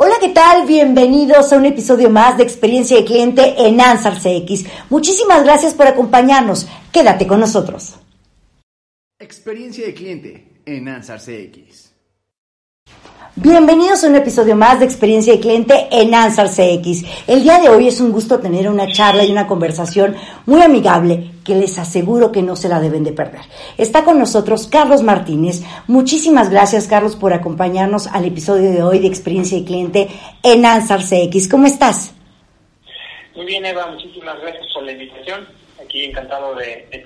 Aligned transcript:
Hola, 0.00 0.14
¿qué 0.20 0.28
tal? 0.28 0.64
Bienvenidos 0.64 1.52
a 1.52 1.56
un 1.56 1.66
episodio 1.66 2.08
más 2.08 2.36
de 2.36 2.44
Experiencia 2.44 2.96
de 2.96 3.04
Cliente 3.04 3.66
en 3.66 3.80
Ansar 3.80 4.14
CX. 4.14 4.64
Muchísimas 4.90 5.42
gracias 5.42 5.74
por 5.74 5.88
acompañarnos. 5.88 6.68
Quédate 6.92 7.26
con 7.26 7.40
nosotros. 7.40 7.96
Experiencia 9.18 9.84
de 9.84 9.94
Cliente 9.94 10.60
en 10.66 10.88
Ansar 10.88 11.18
CX. 11.18 11.87
Bienvenidos 13.40 14.02
a 14.02 14.08
un 14.08 14.16
episodio 14.16 14.56
más 14.56 14.80
de 14.80 14.84
Experiencia 14.84 15.32
de 15.32 15.38
Cliente 15.38 15.86
en 15.92 16.12
Ansar 16.12 16.48
CX. 16.48 17.04
El 17.28 17.44
día 17.44 17.60
de 17.60 17.68
hoy 17.68 17.86
es 17.86 18.00
un 18.00 18.10
gusto 18.10 18.40
tener 18.40 18.68
una 18.68 18.90
charla 18.90 19.22
y 19.22 19.30
una 19.30 19.46
conversación 19.46 20.16
muy 20.44 20.60
amigable 20.60 21.30
que 21.44 21.54
les 21.54 21.78
aseguro 21.78 22.32
que 22.32 22.42
no 22.42 22.56
se 22.56 22.68
la 22.68 22.80
deben 22.80 23.04
de 23.04 23.12
perder. 23.12 23.42
Está 23.76 24.02
con 24.02 24.18
nosotros 24.18 24.66
Carlos 24.66 25.04
Martínez. 25.04 25.62
Muchísimas 25.86 26.50
gracias, 26.50 26.88
Carlos, 26.88 27.14
por 27.14 27.32
acompañarnos 27.32 28.08
al 28.08 28.24
episodio 28.24 28.72
de 28.72 28.82
hoy 28.82 28.98
de 28.98 29.06
Experiencia 29.06 29.56
de 29.56 29.64
Cliente 29.64 30.08
en 30.42 30.66
Ansar 30.66 31.02
CX. 31.02 31.46
¿Cómo 31.46 31.68
estás? 31.68 32.12
Muy 33.36 33.46
bien, 33.46 33.64
Eva. 33.64 33.86
Muchísimas 33.86 34.40
gracias 34.40 34.66
por 34.74 34.82
la 34.82 34.90
invitación. 34.90 35.46
Aquí 35.80 36.06
encantado 36.06 36.56
de, 36.56 36.88
de 36.90 37.04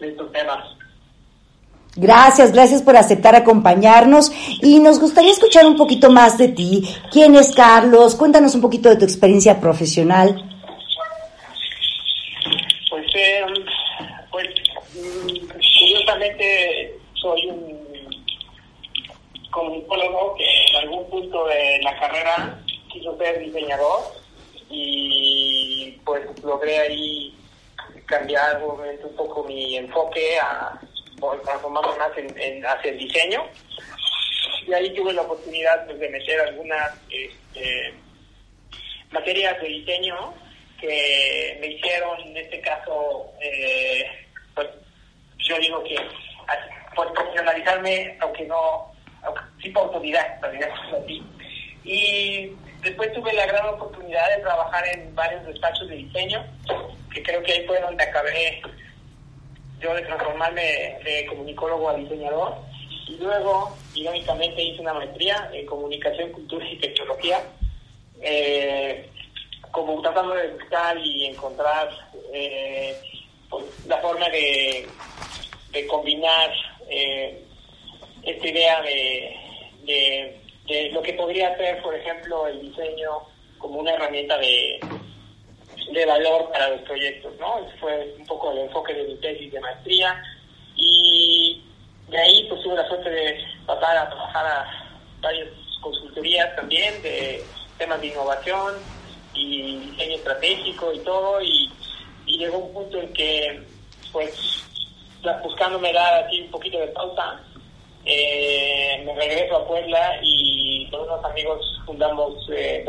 de 0.00 0.08
estos 0.08 0.32
temas. 0.32 0.81
Gracias, 1.94 2.52
gracias 2.52 2.80
por 2.80 2.96
aceptar 2.96 3.34
acompañarnos 3.34 4.32
y 4.62 4.78
nos 4.78 4.98
gustaría 4.98 5.30
escuchar 5.30 5.66
un 5.66 5.76
poquito 5.76 6.10
más 6.10 6.38
de 6.38 6.48
ti. 6.48 6.88
¿Quién 7.10 7.34
es 7.34 7.54
Carlos? 7.54 8.14
Cuéntanos 8.14 8.54
un 8.54 8.62
poquito 8.62 8.88
de 8.88 8.96
tu 8.96 9.04
experiencia 9.04 9.60
profesional. 9.60 10.42
Pues, 12.88 13.06
eh, 13.14 13.44
pues 14.30 14.48
curiosamente 15.78 16.98
soy 17.14 17.46
un 17.50 18.24
comunicólogo 19.50 20.34
que 20.36 20.44
en 20.70 20.76
algún 20.88 21.10
punto 21.10 21.44
de 21.44 21.78
la 21.82 21.94
carrera 22.00 22.58
quiso 22.90 23.14
ser 23.18 23.38
diseñador 23.38 24.00
y 24.70 26.00
pues 26.06 26.22
logré 26.42 26.78
ahí 26.78 27.34
cambiar 28.06 28.62
un 28.64 29.14
poco 29.14 29.44
mi 29.44 29.76
enfoque 29.76 30.38
a 30.38 30.80
transformarme 31.42 31.96
más 31.98 32.18
en, 32.18 32.40
en, 32.40 32.66
hacia 32.66 32.90
el 32.90 32.98
diseño. 32.98 33.44
Y 34.66 34.72
ahí 34.72 34.94
tuve 34.94 35.12
la 35.12 35.22
oportunidad 35.22 35.84
pues, 35.86 35.98
de 35.98 36.08
meter 36.08 36.40
algunas 36.40 36.92
este, 37.10 37.94
materias 39.10 39.60
de 39.60 39.68
diseño 39.68 40.34
que 40.80 41.58
me 41.60 41.68
hicieron, 41.68 42.20
en 42.20 42.36
este 42.36 42.60
caso, 42.60 43.32
eh, 43.40 44.04
pues 44.54 44.68
yo 45.38 45.56
digo 45.58 45.82
que 45.84 45.96
pues, 46.94 47.08
profesionalizarme, 47.14 48.16
aunque 48.20 48.44
no, 48.44 48.92
aunque, 49.22 49.42
sí 49.62 49.70
por 49.70 49.84
autoridad, 49.84 50.38
así. 50.42 51.22
Y 51.84 52.50
después 52.82 53.12
tuve 53.12 53.32
la 53.32 53.46
gran 53.46 53.66
oportunidad 53.66 54.28
de 54.36 54.42
trabajar 54.42 54.84
en 54.88 55.14
varios 55.14 55.44
despachos 55.46 55.88
de 55.88 55.96
diseño, 55.96 56.44
que 57.12 57.22
creo 57.22 57.42
que 57.42 57.52
ahí 57.52 57.66
fue 57.66 57.80
donde 57.80 58.02
acabé 58.02 58.62
yo 59.82 59.94
de 59.94 60.02
transformarme 60.02 60.98
de 61.04 61.26
comunicólogo 61.26 61.90
a 61.90 61.96
diseñador 61.96 62.54
y 63.08 63.16
luego, 63.16 63.76
irónicamente, 63.94 64.62
hice 64.62 64.80
una 64.80 64.94
maestría 64.94 65.50
en 65.52 65.66
comunicación, 65.66 66.30
cultura 66.32 66.64
y 66.68 66.78
tecnología, 66.78 67.42
eh, 68.20 69.08
como 69.70 70.00
tratando 70.00 70.34
de 70.34 70.48
buscar 70.48 70.96
y 70.98 71.26
encontrar 71.26 71.90
eh, 72.32 72.96
pues, 73.50 73.64
la 73.86 73.98
forma 73.98 74.28
de, 74.28 74.86
de 75.72 75.86
combinar 75.86 76.52
eh, 76.88 77.42
esta 78.22 78.48
idea 78.48 78.82
de, 78.82 79.36
de, 79.84 80.40
de 80.68 80.90
lo 80.90 81.02
que 81.02 81.14
podría 81.14 81.56
ser, 81.56 81.82
por 81.82 81.94
ejemplo, 81.94 82.46
el 82.46 82.60
diseño 82.60 83.10
como 83.58 83.80
una 83.80 83.94
herramienta 83.94 84.38
de 84.38 84.78
de 85.92 86.06
valor 86.06 86.50
para 86.52 86.70
los 86.70 86.80
proyectos, 86.82 87.32
¿no? 87.38 87.58
Ese 87.58 87.78
fue 87.78 88.14
un 88.18 88.26
poco 88.26 88.52
el 88.52 88.58
enfoque 88.58 88.94
de 88.94 89.04
mi 89.04 89.14
tesis 89.16 89.52
de 89.52 89.60
maestría 89.60 90.22
y 90.76 91.62
de 92.08 92.18
ahí 92.18 92.46
pues 92.48 92.62
tuve 92.62 92.76
la 92.76 92.88
suerte 92.88 93.10
de 93.10 93.38
pasar 93.66 93.96
a 93.96 94.08
trabajar 94.08 94.46
a 94.46 94.90
varias 95.20 95.48
consultorías 95.80 96.54
también 96.56 97.00
de 97.02 97.42
temas 97.78 98.00
de 98.00 98.08
innovación 98.08 98.74
y 99.34 99.78
diseño 99.78 100.16
estratégico 100.16 100.92
y 100.92 100.98
todo 101.00 101.40
y, 101.42 101.70
y 102.26 102.38
llegó 102.38 102.58
un 102.58 102.72
punto 102.72 103.00
en 103.00 103.12
que 103.12 103.62
pues 104.12 104.62
buscándome 105.42 105.92
dar 105.92 106.24
así 106.24 106.40
un 106.42 106.50
poquito 106.50 106.78
de 106.78 106.88
pausa 106.88 107.40
eh, 108.04 109.02
me 109.06 109.14
regreso 109.14 109.56
a 109.56 109.66
Puebla 109.66 110.18
y 110.22 110.88
con 110.90 111.02
unos 111.02 111.24
amigos 111.24 111.80
fundamos 111.86 112.34
eh, 112.52 112.84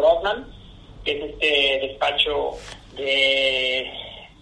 que 1.06 1.12
es 1.12 1.34
este 1.34 1.88
despacho 1.88 2.58
de 2.96 3.92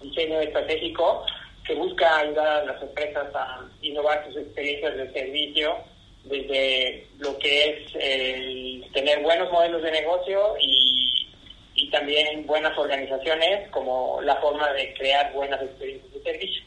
diseño 0.02 0.40
estratégico 0.42 1.26
que 1.66 1.76
busca 1.76 2.20
ayudar 2.20 2.48
a 2.48 2.66
las 2.66 2.82
empresas 2.82 3.28
a 3.36 3.62
innovar 3.82 4.26
sus 4.28 4.38
experiencias 4.38 4.96
de 4.98 5.12
servicio 5.12 5.76
desde 6.24 7.08
lo 7.20 7.38
que 7.40 7.70
es 7.70 7.96
el 7.96 8.86
tener 8.94 9.22
buenos 9.24 9.52
modelos 9.52 9.82
de 9.82 9.92
negocio 9.92 10.56
y, 10.60 11.28
y 11.76 11.90
también 11.90 12.46
buenas 12.46 12.78
organizaciones 12.78 13.70
como 13.70 14.22
la 14.22 14.36
forma 14.38 14.72
de 14.74 14.94
crear 14.94 15.32
buenas 15.34 15.62
experiencias 15.62 16.14
de 16.14 16.24
servicio. 16.24 16.64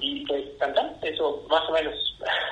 Y 0.00 0.26
pues, 0.26 0.58
tanto, 0.58 0.82
eso 1.02 1.44
más 1.48 1.68
o 1.68 1.72
menos 1.72 1.94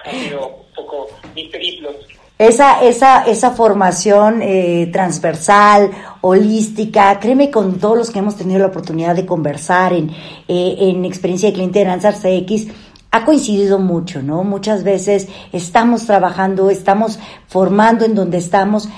ha 0.05 0.11
sido 0.11 0.49
un 0.69 0.75
poco 0.75 1.09
mis 1.35 1.49
periplos 1.51 1.97
esa, 2.39 2.83
esa, 2.83 3.25
esa 3.25 3.53
formación 3.53 4.43
eh, 4.43 4.89
transversal, 4.93 5.91
holística, 6.23 7.19
créeme 7.21 7.51
con 7.51 7.79
todos 7.79 7.99
los 7.99 8.11
que 8.11 8.21
hemos 8.21 8.37
tenido 8.37 8.61
la 8.61 8.67
oportunidad 8.67 9.15
de 9.15 9.27
conversar 9.27 9.93
en, 9.93 10.11
eh, 10.49 10.77
en 10.79 11.05
experiencia 11.05 11.51
de 11.51 11.55
cliente 11.55 11.81
de 11.81 11.91
Ansar 11.91 12.15
CX, 12.15 12.69
ha 13.11 13.27
coincidido 13.27 13.79
mucho, 13.79 14.23
¿no? 14.23 14.43
Muchas 14.43 14.85
veces 14.85 15.29
estamos 15.53 16.07
trabajando, 16.07 16.71
estamos 16.71 17.19
formando 17.47 18.07
en 18.07 18.15
donde 18.15 18.39
estamos, 18.39 18.89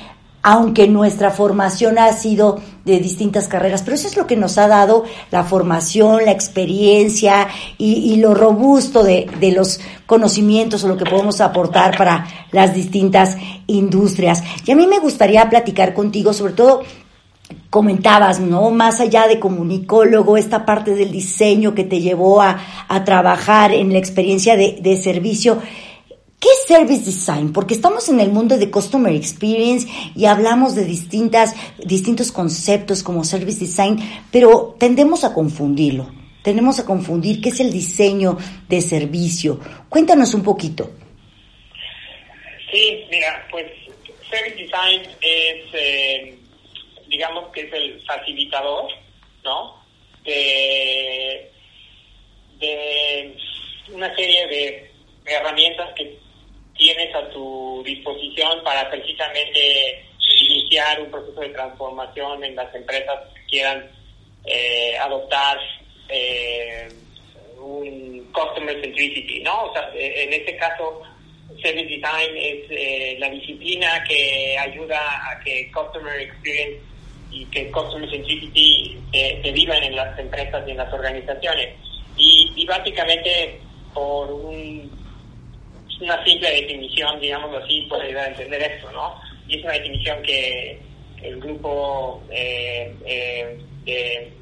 aunque 0.41 0.87
nuestra 0.87 1.31
formación 1.31 1.99
ha 1.99 2.12
sido 2.12 2.61
de 2.85 3.01
distintas 3.01 3.49
carreras, 3.49 3.83
pero 3.83 3.97
eso 3.97 4.06
es 4.06 4.17
lo 4.17 4.27
que 4.27 4.37
nos 4.37 4.56
ha 4.59 4.69
dado 4.69 5.05
la 5.33 5.43
formación, 5.43 6.27
la 6.27 6.31
experiencia 6.31 7.49
y, 7.77 8.12
y 8.12 8.17
lo 8.17 8.35
robusto 8.35 9.03
de, 9.03 9.29
de, 9.41 9.51
los 9.51 9.81
conocimientos 10.06 10.85
o 10.85 10.89
lo 10.89 10.97
que 10.97 11.06
podemos 11.06 11.41
aportar 11.41 11.97
para 11.97 12.27
las 12.53 12.75
distintas 12.75 13.37
industrias. 13.67 14.45
Y 14.65 14.71
a 14.71 14.77
mí 14.77 14.87
me 14.87 15.01
gustaría 15.01 15.49
platicar 15.49 15.93
contigo, 15.93 16.33
sobre 16.33 16.53
todo 16.53 16.83
comentabas, 17.71 18.41
¿no? 18.41 18.71
Más 18.71 19.01
allá 19.01 19.27
de 19.29 19.41
comunicólogo, 19.41 20.37
esta 20.37 20.65
parte 20.65 20.95
del 20.95 21.11
diseño 21.11 21.75
que 21.75 21.85
te 21.85 22.01
llevó 22.01 22.41
a, 22.43 22.59
a 22.89 23.05
trabajar 23.05 23.73
en 23.73 23.93
la 23.93 23.99
experiencia 23.99 24.57
de, 24.57 24.79
de 24.81 24.97
servicio. 24.97 25.61
¿Qué 26.41 26.49
es 26.51 26.67
Service 26.67 27.05
Design? 27.07 27.53
Porque 27.55 27.73
estamos 27.73 28.11
en 28.11 28.21
el 28.21 28.31
mundo 28.31 28.59
de 28.59 28.71
Customer 28.71 29.15
Experience 29.15 29.89
y 30.15 30.27
hablamos 30.27 30.75
de 30.75 30.85
distintas, 30.85 31.55
distintos 31.83 32.33
conceptos 32.33 33.03
como 33.03 33.25
Service 33.25 33.59
Design, 33.59 33.99
pero 34.31 34.77
tendemos 34.79 35.25
a 35.25 35.33
confundirlo. 35.33 36.07
Tenemos 36.43 36.79
a 36.79 36.85
confundir 36.85 37.41
qué 37.41 37.49
es 37.49 37.61
el 37.61 37.73
diseño 37.73 38.37
de 38.69 38.83
servicio. 38.83 39.59
Cuéntanos 39.89 40.35
un 40.35 40.43
poquito. 40.43 40.91
Sí, 42.71 43.05
mira, 43.11 43.47
pues 43.50 43.65
Service 44.29 44.57
Design 44.57 45.00
es, 45.23 45.65
eh, 45.73 46.39
digamos 47.14 47.52
que 47.52 47.61
es 47.61 47.72
el 47.72 48.02
facilitador, 48.05 48.90
¿no? 49.44 49.81
De, 50.25 51.49
de 52.58 53.37
una 53.93 54.12
serie 54.16 54.46
de 54.49 54.90
herramientas 55.26 55.90
que 55.94 56.19
tienes 56.76 57.14
a 57.14 57.28
tu 57.31 57.82
disposición 57.87 58.64
para 58.64 58.90
precisamente 58.90 60.05
iniciar 60.40 61.00
un 61.02 61.11
proceso 61.11 61.40
de 61.40 61.50
transformación 61.50 62.43
en 62.43 62.56
las 62.56 62.75
empresas 62.75 63.16
que 63.32 63.44
quieran 63.46 63.88
eh, 64.44 64.96
adoptar 64.99 65.56
eh, 66.08 66.88
un 67.58 68.28
customer 68.32 68.81
centricity, 68.81 69.40
¿no? 69.40 69.66
O 69.66 69.72
sea, 69.72 69.88
en 69.94 70.32
este 70.32 70.56
caso, 70.56 71.00
Service 71.62 71.87
Design 71.87 72.37
es 72.37 72.64
eh, 72.70 73.16
la 73.20 73.31
disciplina 73.31 74.02
que 74.08 74.58
ayuda 74.58 75.31
a 75.31 75.38
que 75.44 75.70
Customer 75.70 76.20
Experience 76.20 76.94
y 77.35 77.45
que 77.47 77.71
Customer 77.71 78.09
Centricity 78.09 78.99
se, 79.13 79.53
vivan 79.53 79.83
en 79.83 79.97
las 79.97 80.19
empresas 80.19 80.67
y 80.67 80.71
en 80.71 80.77
las 80.77 80.93
organizaciones. 80.93 81.75
Y, 82.17 82.53
y 82.57 82.65
básicamente, 82.67 83.61
por 83.93 84.31
un, 84.31 84.91
una 86.01 86.25
simple 86.25 86.51
definición, 86.51 87.21
digámoslo 87.21 87.59
así, 87.59 87.83
puede 87.89 88.07
ayudar 88.07 88.25
a 88.27 88.29
entender 88.29 88.63
esto, 88.63 88.91
¿no? 88.93 89.21
Y 89.49 89.59
es 89.59 89.65
una 89.65 89.75
definición 89.75 90.23
que 90.23 90.79
el 91.23 91.41
grupo 91.41 92.23
eh, 92.31 92.95
eh, 93.05 93.59
de 93.85 94.33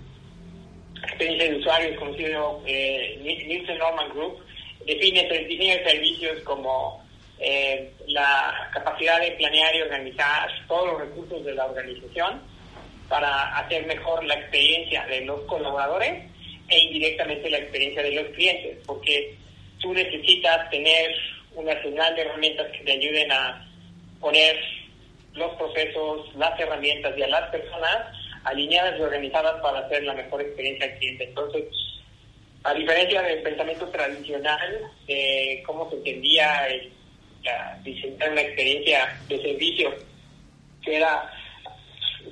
experiencia 1.03 1.51
de 1.51 1.57
usuarios 1.59 1.99
conocido 1.99 2.63
eh, 2.67 3.19
Nielsen 3.23 3.79
Norman 3.79 4.09
Group 4.11 4.39
define 4.87 5.21
el 5.21 5.49
diseño 5.49 5.77
de 5.79 5.91
servicios 5.91 6.43
como 6.43 7.03
eh, 7.39 7.93
la 8.07 8.71
capacidad 8.73 9.21
de 9.21 9.33
planear 9.33 9.75
y 9.75 9.83
organizar 9.83 10.49
todos 10.69 10.93
los 10.93 11.01
recursos 11.01 11.45
de 11.45 11.55
la 11.55 11.67
organización 11.67 12.41
para 13.13 13.59
hacer 13.59 13.85
mejor 13.85 14.25
la 14.25 14.33
experiencia 14.33 15.05
de 15.05 15.21
los 15.27 15.43
colaboradores 15.43 16.25
e 16.67 16.79
indirectamente 16.79 17.51
la 17.51 17.59
experiencia 17.59 18.03
de 18.03 18.13
los 18.13 18.27
clientes, 18.29 18.79
porque 18.87 19.37
tú 19.81 19.93
necesitas 19.93 20.71
tener 20.71 21.11
un 21.55 21.69
arsenal 21.69 22.15
de 22.15 22.23
herramientas 22.23 22.73
que 22.73 22.79
te 22.85 22.93
ayuden 22.93 23.31
a 23.31 23.69
poner 24.19 24.57
los 25.35 25.55
procesos, 25.57 26.35
las 26.37 26.59
herramientas 26.59 27.13
y 27.19 27.23
a 27.23 27.29
las 27.29 27.51
personas 27.51 27.99
alineadas 28.45 28.99
y 28.99 29.03
organizadas 29.03 29.61
para 29.61 29.81
hacer 29.81 30.05
la 30.05 30.15
mejor 30.15 30.41
experiencia 30.41 30.87
al 30.87 30.97
cliente. 30.97 31.25
Entonces, 31.25 31.65
a 32.65 32.73
diferencia 32.73 33.21
del 33.21 33.43
pensamiento 33.43 33.89
tradicional, 33.89 34.91
de 35.07 35.63
cómo 35.67 35.91
se 35.91 35.97
entendía 35.97 36.67
el, 36.69 36.91
diseñar 37.83 38.33
una 38.33 38.41
experiencia 38.41 39.21
de 39.29 39.43
servicio, 39.43 39.95
que 40.83 40.97
era, 40.97 41.31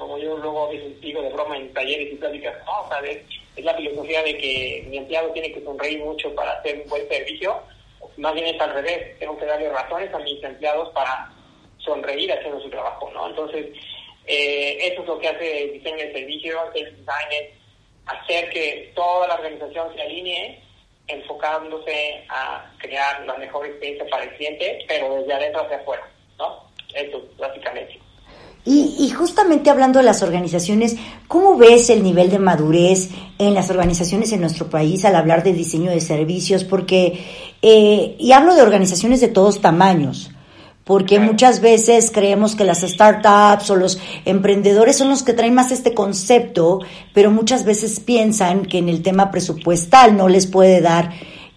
como 0.01 0.19
yo 0.19 0.37
luego 0.39 0.71
digo 1.01 1.23
de 1.23 1.29
broma 1.29 1.57
en 1.57 1.73
talleres 1.73 2.13
y 2.13 2.17
pláticas, 2.17 2.57
no, 2.65 2.89
¿sabes? 2.89 3.19
es 3.55 3.65
la 3.65 3.75
filosofía 3.75 4.23
de 4.23 4.37
que 4.39 4.85
mi 4.89 4.97
empleado 4.97 5.31
tiene 5.31 5.53
que 5.53 5.63
sonreír 5.63 6.01
mucho 6.01 6.35
para 6.35 6.53
hacer 6.53 6.81
un 6.83 6.89
buen 6.89 7.07
servicio, 7.09 7.61
más 8.17 8.35
bien 8.35 8.47
es 8.47 8.61
al 8.61 8.73
revés, 8.73 9.19
tengo 9.19 9.37
que 9.39 9.45
darle 9.45 9.69
razones 9.71 10.13
a 10.13 10.19
mis 10.19 10.43
empleados 10.43 10.89
para 10.91 11.31
sonreír 11.79 12.33
haciendo 12.33 12.61
su 12.61 12.71
trabajo, 12.71 13.11
¿no? 13.13 13.29
Entonces, 13.29 13.67
eh, 14.27 14.79
eso 14.81 15.03
es 15.03 15.07
lo 15.07 15.19
que 15.19 15.29
hace 15.29 15.65
el 15.65 15.73
diseño 15.75 15.99
de 15.99 16.13
servicio, 16.13 16.59
el 16.75 16.97
design 16.97 17.29
es 17.33 17.51
hacer 18.07 18.51
que 18.51 18.93
toda 18.95 19.29
la 19.29 19.35
organización 19.35 19.95
se 19.95 20.03
alinee 20.03 20.63
enfocándose 21.07 22.25
a 22.29 22.73
crear 22.79 23.27
la 23.27 23.35
mejor 23.35 23.67
experiencia 23.67 24.07
para 24.09 24.25
el 24.25 24.31
cliente, 24.37 24.85
pero 24.89 25.17
desde 25.17 25.35
adentro 25.35 25.63
hacia 25.63 25.77
afuera, 25.77 26.09
¿no? 26.39 26.65
Eso, 26.95 27.23
básicamente. 27.37 28.01
Y, 28.65 28.95
y, 28.99 29.09
justamente 29.11 29.71
hablando 29.71 30.01
de 30.01 30.05
las 30.05 30.23
organizaciones, 30.23 30.97
¿cómo 31.29 31.57
ves 31.57 31.89
el 31.89 32.03
nivel 32.03 32.31
de 32.31 32.39
madurez 32.39 33.09
en 33.39 33.55
las 33.55 33.71
organizaciones 33.71 34.33
en 34.33 34.43
nuestro 34.43 34.69
país 34.69 35.07
al 35.07 35.17
hablar 35.17 35.43
de 35.43 35.55
diseño 35.55 35.91
de 35.91 36.03
servicios? 36.03 36.65
Porque, 36.65 37.25
eh, 37.63 38.17
y 38.19 38.33
hablo 38.33 38.55
de 38.55 38.61
organizaciones 38.61 39.23
de 39.23 39.29
todos 39.29 39.63
tamaños, 39.63 40.31
porque 40.85 41.21
muchas 41.21 41.61
veces 41.61 42.11
creemos 42.13 42.55
que 42.55 42.65
las 42.65 42.81
startups 42.83 43.71
o 43.71 43.77
los 43.77 43.99
emprendedores 44.27 44.99
son 44.99 45.09
los 45.09 45.23
que 45.23 45.33
traen 45.33 45.55
más 45.55 45.73
este 45.73 45.95
concepto, 45.95 46.81
pero 47.15 47.31
muchas 47.31 47.65
veces 47.65 47.99
piensan 47.99 48.67
que 48.67 48.77
en 48.77 48.91
el 48.91 49.01
tema 49.01 49.31
presupuestal 49.31 50.19
no 50.19 50.29
les 50.29 50.47
puede 50.47 50.83
dar. 50.83 51.13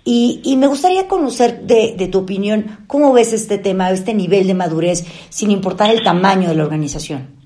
Y, 0.06 0.42
y 0.44 0.58
me 0.58 0.68
gustaría 0.68 1.08
conocer 1.08 1.62
de, 1.62 1.94
de, 1.96 2.08
tu 2.08 2.20
opinión, 2.20 2.86
¿cómo 2.88 3.14
ves 3.14 3.32
este 3.32 3.58
tema, 3.58 3.90
este 3.90 4.14
nivel 4.14 4.48
de 4.48 4.54
madurez, 4.54 5.06
sin 5.30 5.50
importar 5.50 5.92
el 5.92 6.04
tamaño 6.04 6.50
de 6.50 6.56
la 6.56 6.64
organización? 6.64 7.42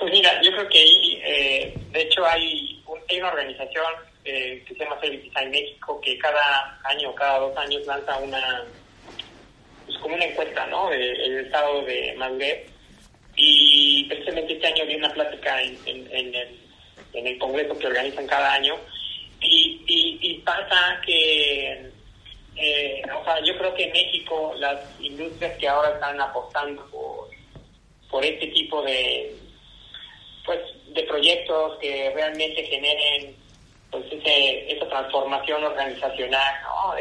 Pues 0.00 0.12
mira, 0.12 0.40
yo 0.42 0.50
creo 0.52 0.68
que 0.68 0.78
ahí, 0.78 1.20
eh, 1.26 1.74
de 1.92 2.02
hecho, 2.02 2.24
hay, 2.24 2.82
hay 3.10 3.18
una 3.18 3.28
organización 3.28 3.84
eh, 4.24 4.62
que 4.66 4.74
se 4.74 4.84
llama 4.84 5.00
Service 5.00 5.24
Design 5.24 5.50
México 5.50 6.00
que 6.00 6.18
cada 6.18 6.78
año, 6.84 7.14
cada 7.14 7.38
dos 7.40 7.56
años 7.56 7.84
lanza 7.86 8.18
una 8.18 8.64
pues, 9.86 9.98
como 9.98 10.14
una 10.14 10.24
encuesta, 10.26 10.66
¿no? 10.66 10.92
El, 10.92 11.38
estado 11.38 11.82
de 11.82 12.14
madurez. 12.18 12.66
Y 13.36 14.04
precisamente 14.04 14.52
este 14.52 14.66
año 14.66 14.84
vi 14.86 14.96
una 14.96 15.12
plática 15.12 15.62
en, 15.62 15.78
en, 15.86 16.34
el, 16.34 16.60
en 17.14 17.26
el 17.26 17.38
congreso 17.38 17.78
que 17.78 17.86
organizan 17.86 18.26
cada 18.26 18.52
año. 18.52 18.74
Y, 19.40 19.84
y, 20.20 20.38
pasa 20.40 21.00
que, 21.04 21.90
eh, 22.56 23.02
o 23.14 23.24
sea, 23.24 23.38
yo 23.44 23.56
creo 23.56 23.74
que 23.74 23.84
en 23.84 23.92
México 23.92 24.54
las 24.58 24.80
industrias 25.00 25.56
que 25.58 25.68
ahora 25.68 25.90
están 25.90 26.20
apostando 26.20 26.84
por, 26.86 27.28
por 28.10 28.24
este 28.24 28.48
tipo 28.48 28.82
de, 28.82 29.36
pues, 30.44 30.60
de 30.88 31.02
proyectos 31.04 31.78
que 31.78 32.10
realmente 32.14 32.64
generen 32.64 33.36
pues 33.90 34.04
ese, 34.12 34.72
esa 34.72 34.88
transformación 34.88 35.64
organizacional, 35.64 36.54
¿no? 36.62 36.94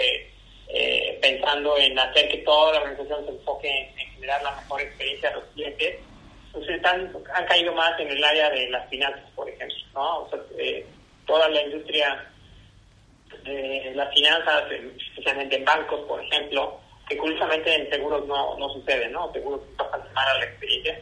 Eh, 0.69 1.18
pensando 1.22 1.78
en 1.78 1.98
hacer 1.98 2.28
que 2.30 2.38
toda 2.40 2.74
la 2.74 2.80
organización 2.81 3.25
se 3.25 3.31
enfoque 3.31 3.69
en, 3.69 4.12
generar 4.13 4.44
la 4.44 4.51
mejor 4.51 4.81
experiencia 4.81 5.30
a 5.30 5.36
los 5.36 5.44
clientes, 5.54 5.95
pues 6.51 6.68
están, 6.69 7.13
han 7.33 7.45
caído 7.45 7.74
más 7.74 7.98
en 8.00 8.10
el 8.10 8.24
área 8.24 8.50
de 8.50 8.69
las 8.69 8.90
finanzas, 8.90 9.24
por 9.36 9.50
ejemplo, 9.50 9.78
¿no? 9.94 10.30
Eh, 10.57 10.86
toda 11.28 11.48
la 11.50 11.62
industria 11.62 12.26
de 13.44 13.92
las 13.94 14.14
finanzas, 14.14 14.64
especialmente 14.72 15.58
en 15.58 15.66
bancos, 15.66 16.00
por 16.08 16.24
ejemplo, 16.24 16.80
que 17.08 17.18
curiosamente 17.18 17.74
en 17.74 17.90
seguros 17.90 18.26
no, 18.26 18.58
no 18.58 18.70
sucede, 18.70 19.08
¿no? 19.10 19.32
Seguros 19.32 19.62
pasan 19.78 20.02
a 20.16 20.34
la 20.40 20.46
experiencia, 20.46 21.00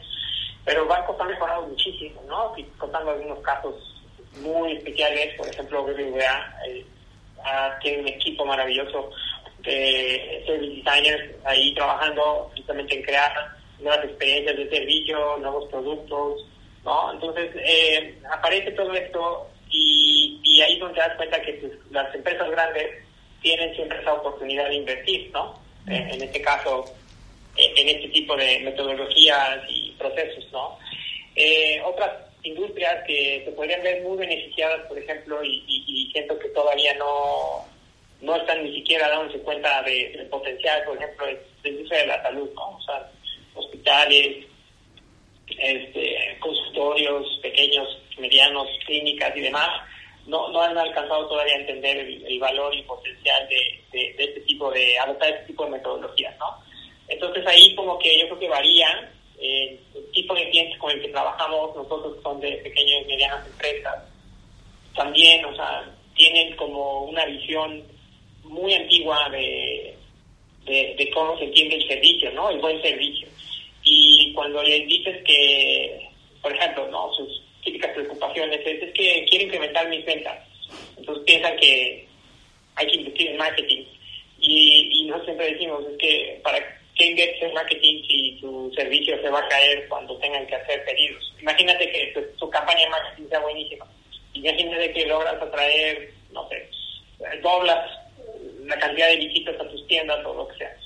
pero 0.64 0.86
bancos 0.86 1.18
han 1.20 1.28
mejorado 1.28 1.66
muchísimo, 1.66 2.22
¿no? 2.28 2.54
Contando 2.76 3.12
algunos 3.12 3.38
casos 3.40 3.74
muy 4.40 4.72
especiales, 4.72 5.34
por 5.36 5.48
ejemplo, 5.48 5.84
BBVA 5.84 6.54
eh, 6.68 6.84
tiene 7.80 8.00
un 8.00 8.08
equipo 8.08 8.44
maravilloso 8.44 9.10
eh, 9.64 10.44
service 10.46 10.76
designers 10.76 11.34
ahí 11.44 11.74
trabajando 11.74 12.50
justamente 12.54 12.96
en 12.96 13.02
crear 13.02 13.56
nuevas 13.80 14.04
experiencias 14.04 14.56
de 14.56 14.70
servicio, 14.70 15.38
nuevos 15.38 15.68
productos, 15.70 16.46
¿no? 16.84 17.12
Entonces, 17.12 17.50
eh, 17.56 18.18
aparece 18.30 18.70
todo 18.72 18.92
esto 18.94 19.48
y, 19.70 20.60
ahí 20.62 20.74
es 20.74 20.80
donde 20.80 20.94
te 20.94 21.00
das 21.00 21.16
cuenta 21.16 21.42
que 21.42 21.52
pues, 21.54 21.72
las 21.90 22.14
empresas 22.14 22.50
grandes 22.50 23.04
tienen 23.42 23.74
siempre 23.74 24.00
esa 24.00 24.14
oportunidad 24.14 24.68
de 24.68 24.76
invertir, 24.76 25.30
¿no? 25.32 25.60
En 25.86 26.20
este 26.20 26.42
caso, 26.42 26.84
en 27.56 27.88
este 27.88 28.08
tipo 28.08 28.36
de 28.36 28.58
metodologías 28.60 29.60
y 29.68 29.92
procesos, 29.92 30.50
¿no? 30.50 30.78
Eh, 31.36 31.80
otras 31.84 32.10
industrias 32.42 33.04
que 33.06 33.42
se 33.44 33.52
podrían 33.52 33.82
ver 33.82 34.02
muy 34.02 34.16
beneficiadas, 34.16 34.86
por 34.88 34.98
ejemplo, 34.98 35.44
y, 35.44 35.62
y 35.68 36.10
siento 36.10 36.36
que 36.38 36.48
todavía 36.48 36.94
no 36.94 37.64
no 38.20 38.36
están 38.36 38.64
ni 38.64 38.74
siquiera 38.74 39.08
dándose 39.08 39.38
cuenta 39.40 39.82
del 39.82 40.26
potencial, 40.28 40.82
por 40.84 40.96
ejemplo, 40.96 41.26
de, 41.26 41.42
la 41.62 41.70
industria 41.70 42.00
de 42.00 42.06
la 42.06 42.22
salud, 42.22 42.48
¿no? 42.54 42.76
O 42.76 42.82
sea, 42.82 43.10
hospitales, 43.54 44.46
este, 45.48 46.36
consultorios 46.40 47.38
pequeños, 47.42 47.88
medianos, 48.18 48.68
clínicas 48.86 49.36
y 49.36 49.40
demás, 49.40 49.68
no, 50.26 50.48
no 50.50 50.60
han 50.60 50.76
alcanzado 50.76 51.28
todavía 51.28 51.54
a 51.54 51.60
entender 51.60 51.98
el, 51.98 52.38
valor 52.40 52.74
y 52.74 52.82
potencial 52.82 53.48
de, 53.48 53.80
de, 53.92 54.14
este 54.18 54.40
tipo 54.40 54.70
de, 54.70 54.98
adoptar 54.98 55.30
este 55.30 55.46
tipo 55.46 55.64
de 55.64 55.70
metodologías, 55.70 56.36
¿no? 56.38 56.62
Entonces 57.08 57.46
ahí 57.46 57.74
como 57.74 57.98
que 57.98 58.18
yo 58.18 58.26
creo 58.26 58.38
que 58.40 58.48
varía 58.48 59.12
eh, 59.38 59.78
el 59.94 60.10
tipo 60.12 60.34
de 60.34 60.48
clientes 60.50 60.78
con 60.78 60.90
el 60.90 61.00
que 61.00 61.08
trabajamos, 61.08 61.76
nosotros 61.76 62.16
son 62.22 62.40
de 62.40 62.52
pequeñas 62.58 63.02
y 63.02 63.06
medianas 63.06 63.46
empresas, 63.46 64.02
también, 64.94 65.44
o 65.44 65.54
sea, 65.54 65.84
tienen 66.14 66.56
como 66.56 67.04
una 67.04 67.24
visión 67.26 67.84
muy 68.42 68.74
antigua 68.74 69.28
de, 69.30 69.96
de, 70.64 71.10
cómo 71.12 71.38
se 71.38 71.44
entiende 71.44 71.76
el 71.76 71.88
servicio, 71.88 72.32
¿no? 72.32 72.50
El 72.50 72.58
buen 72.60 72.80
servicio. 72.82 73.28
Y 73.84 74.32
cuando 74.32 74.62
les 74.62 74.86
dices 74.86 75.22
que, 75.24 76.08
por 76.42 76.52
ejemplo, 76.52 76.88
¿no? 76.88 77.12
Sus 77.14 77.42
típicas 77.62 77.95
es, 78.44 78.92
que 78.92 79.26
quiero 79.28 79.44
incrementar 79.44 79.88
mis 79.88 80.04
ventas. 80.04 80.38
Entonces 80.96 81.24
piensan 81.24 81.56
que 81.56 82.06
hay 82.74 82.86
que 82.86 82.96
invertir 82.96 83.30
en 83.30 83.36
marketing. 83.36 83.84
Y, 84.38 84.90
y 84.92 85.04
nosotros 85.06 85.26
siempre 85.26 85.52
decimos, 85.52 85.84
es 85.90 85.98
que 85.98 86.40
para 86.42 86.58
qué 86.96 87.38
en 87.40 87.54
marketing 87.54 88.02
si 88.08 88.38
tu 88.40 88.72
servicio 88.74 89.20
se 89.20 89.28
va 89.28 89.40
a 89.40 89.48
caer 89.48 89.86
cuando 89.88 90.16
tengan 90.18 90.46
que 90.46 90.54
hacer 90.54 90.84
pedidos. 90.84 91.34
Imagínate 91.40 91.90
que 91.90 92.22
tu, 92.38 92.50
campaña 92.50 92.80
de 92.80 92.88
marketing 92.88 93.28
sea 93.28 93.40
buenísima. 93.40 93.86
Imagínate 94.32 94.92
que 94.92 95.06
logras 95.06 95.40
atraer, 95.40 96.10
no 96.32 96.48
sé, 96.48 96.68
doblas 97.42 97.98
la 98.64 98.78
cantidad 98.78 99.08
de 99.08 99.16
visitas 99.16 99.60
a 99.60 99.68
tus 99.68 99.86
tiendas 99.86 100.24
o 100.24 100.34
lo 100.34 100.48
que 100.48 100.58
sea. 100.58 100.76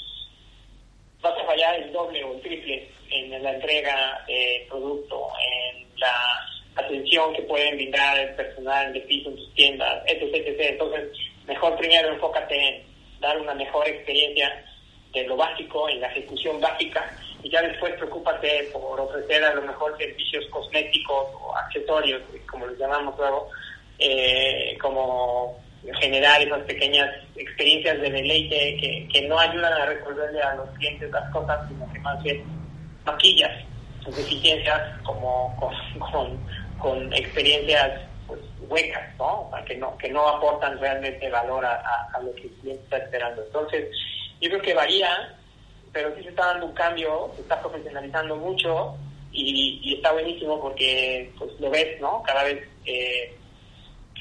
Vas 1.20 1.38
a 1.38 1.44
fallar 1.44 1.76
el 1.76 1.92
doble 1.92 2.24
o 2.24 2.34
el 2.34 2.40
triple 2.40 2.88
en 3.10 3.42
la 3.42 3.52
entrega 3.52 4.24
de 4.26 4.66
producto, 4.68 5.28
en 5.40 5.86
la 5.98 6.46
atención 6.76 7.32
que 7.34 7.42
pueden 7.42 7.76
brindar 7.76 8.18
el 8.18 8.34
personal 8.34 8.92
de 8.92 9.00
piso 9.00 9.30
en 9.30 9.36
tus 9.36 9.54
tiendas, 9.54 10.02
etc, 10.06 10.34
etc. 10.34 10.60
Entonces, 10.70 11.10
mejor 11.46 11.76
primero 11.76 12.08
enfócate 12.08 12.56
en 12.56 12.82
dar 13.20 13.38
una 13.38 13.54
mejor 13.54 13.86
experiencia 13.88 14.64
de 15.12 15.24
lo 15.24 15.36
básico, 15.36 15.88
en 15.88 16.00
la 16.00 16.08
ejecución 16.08 16.60
básica, 16.60 17.10
y 17.42 17.50
ya 17.50 17.62
después 17.62 17.94
preocúpate 17.94 18.68
por 18.72 19.00
ofrecer 19.00 19.42
a 19.42 19.54
lo 19.54 19.62
mejor 19.62 19.96
servicios 19.98 20.44
cosméticos 20.50 21.28
o 21.40 21.56
accesorios, 21.56 22.22
como 22.48 22.66
los 22.66 22.78
llamamos 22.78 23.16
luego, 23.18 23.48
eh, 23.98 24.76
como 24.80 25.58
generar 26.00 26.40
esas 26.42 26.62
pequeñas 26.64 27.08
experiencias 27.36 28.00
de 28.00 28.10
deleite 28.10 28.76
que, 28.80 29.08
que 29.12 29.26
no 29.26 29.38
ayudan 29.38 29.72
a 29.72 29.86
resolverle 29.86 30.40
a 30.42 30.54
los 30.54 30.68
clientes 30.70 31.10
las 31.10 31.30
cosas, 31.32 31.58
sino 31.68 31.90
que 31.92 31.98
más 32.00 32.22
bien 32.22 32.44
maquillas 33.04 33.50
sus 34.04 34.16
deficiencias 34.16 34.80
como 35.02 35.54
con, 36.10 36.38
con, 36.78 37.12
experiencias 37.12 38.00
pues, 38.26 38.40
huecas, 38.68 39.16
¿no? 39.18 39.50
Que 39.66 39.76
no, 39.76 39.96
que 39.98 40.08
no 40.08 40.28
aportan 40.28 40.78
realmente 40.78 41.28
valor 41.30 41.64
a, 41.64 42.08
a, 42.12 42.20
lo 42.20 42.34
que 42.34 42.42
el 42.42 42.50
cliente 42.54 42.82
está 42.84 42.98
esperando. 42.98 43.42
Entonces, 43.44 43.88
yo 44.40 44.48
creo 44.48 44.62
que 44.62 44.74
varía, 44.74 45.36
pero 45.92 46.14
sí 46.16 46.22
se 46.22 46.30
está 46.30 46.46
dando 46.46 46.66
un 46.66 46.74
cambio, 46.74 47.30
se 47.36 47.42
está 47.42 47.60
profesionalizando 47.60 48.36
mucho 48.36 48.96
y, 49.32 49.94
está 49.94 50.12
buenísimo 50.12 50.60
porque 50.60 51.30
pues 51.38 51.50
lo 51.60 51.70
ves, 51.70 52.00
¿no? 52.00 52.22
Cada 52.22 52.44
vez, 52.44 52.66
eh, 52.86 53.36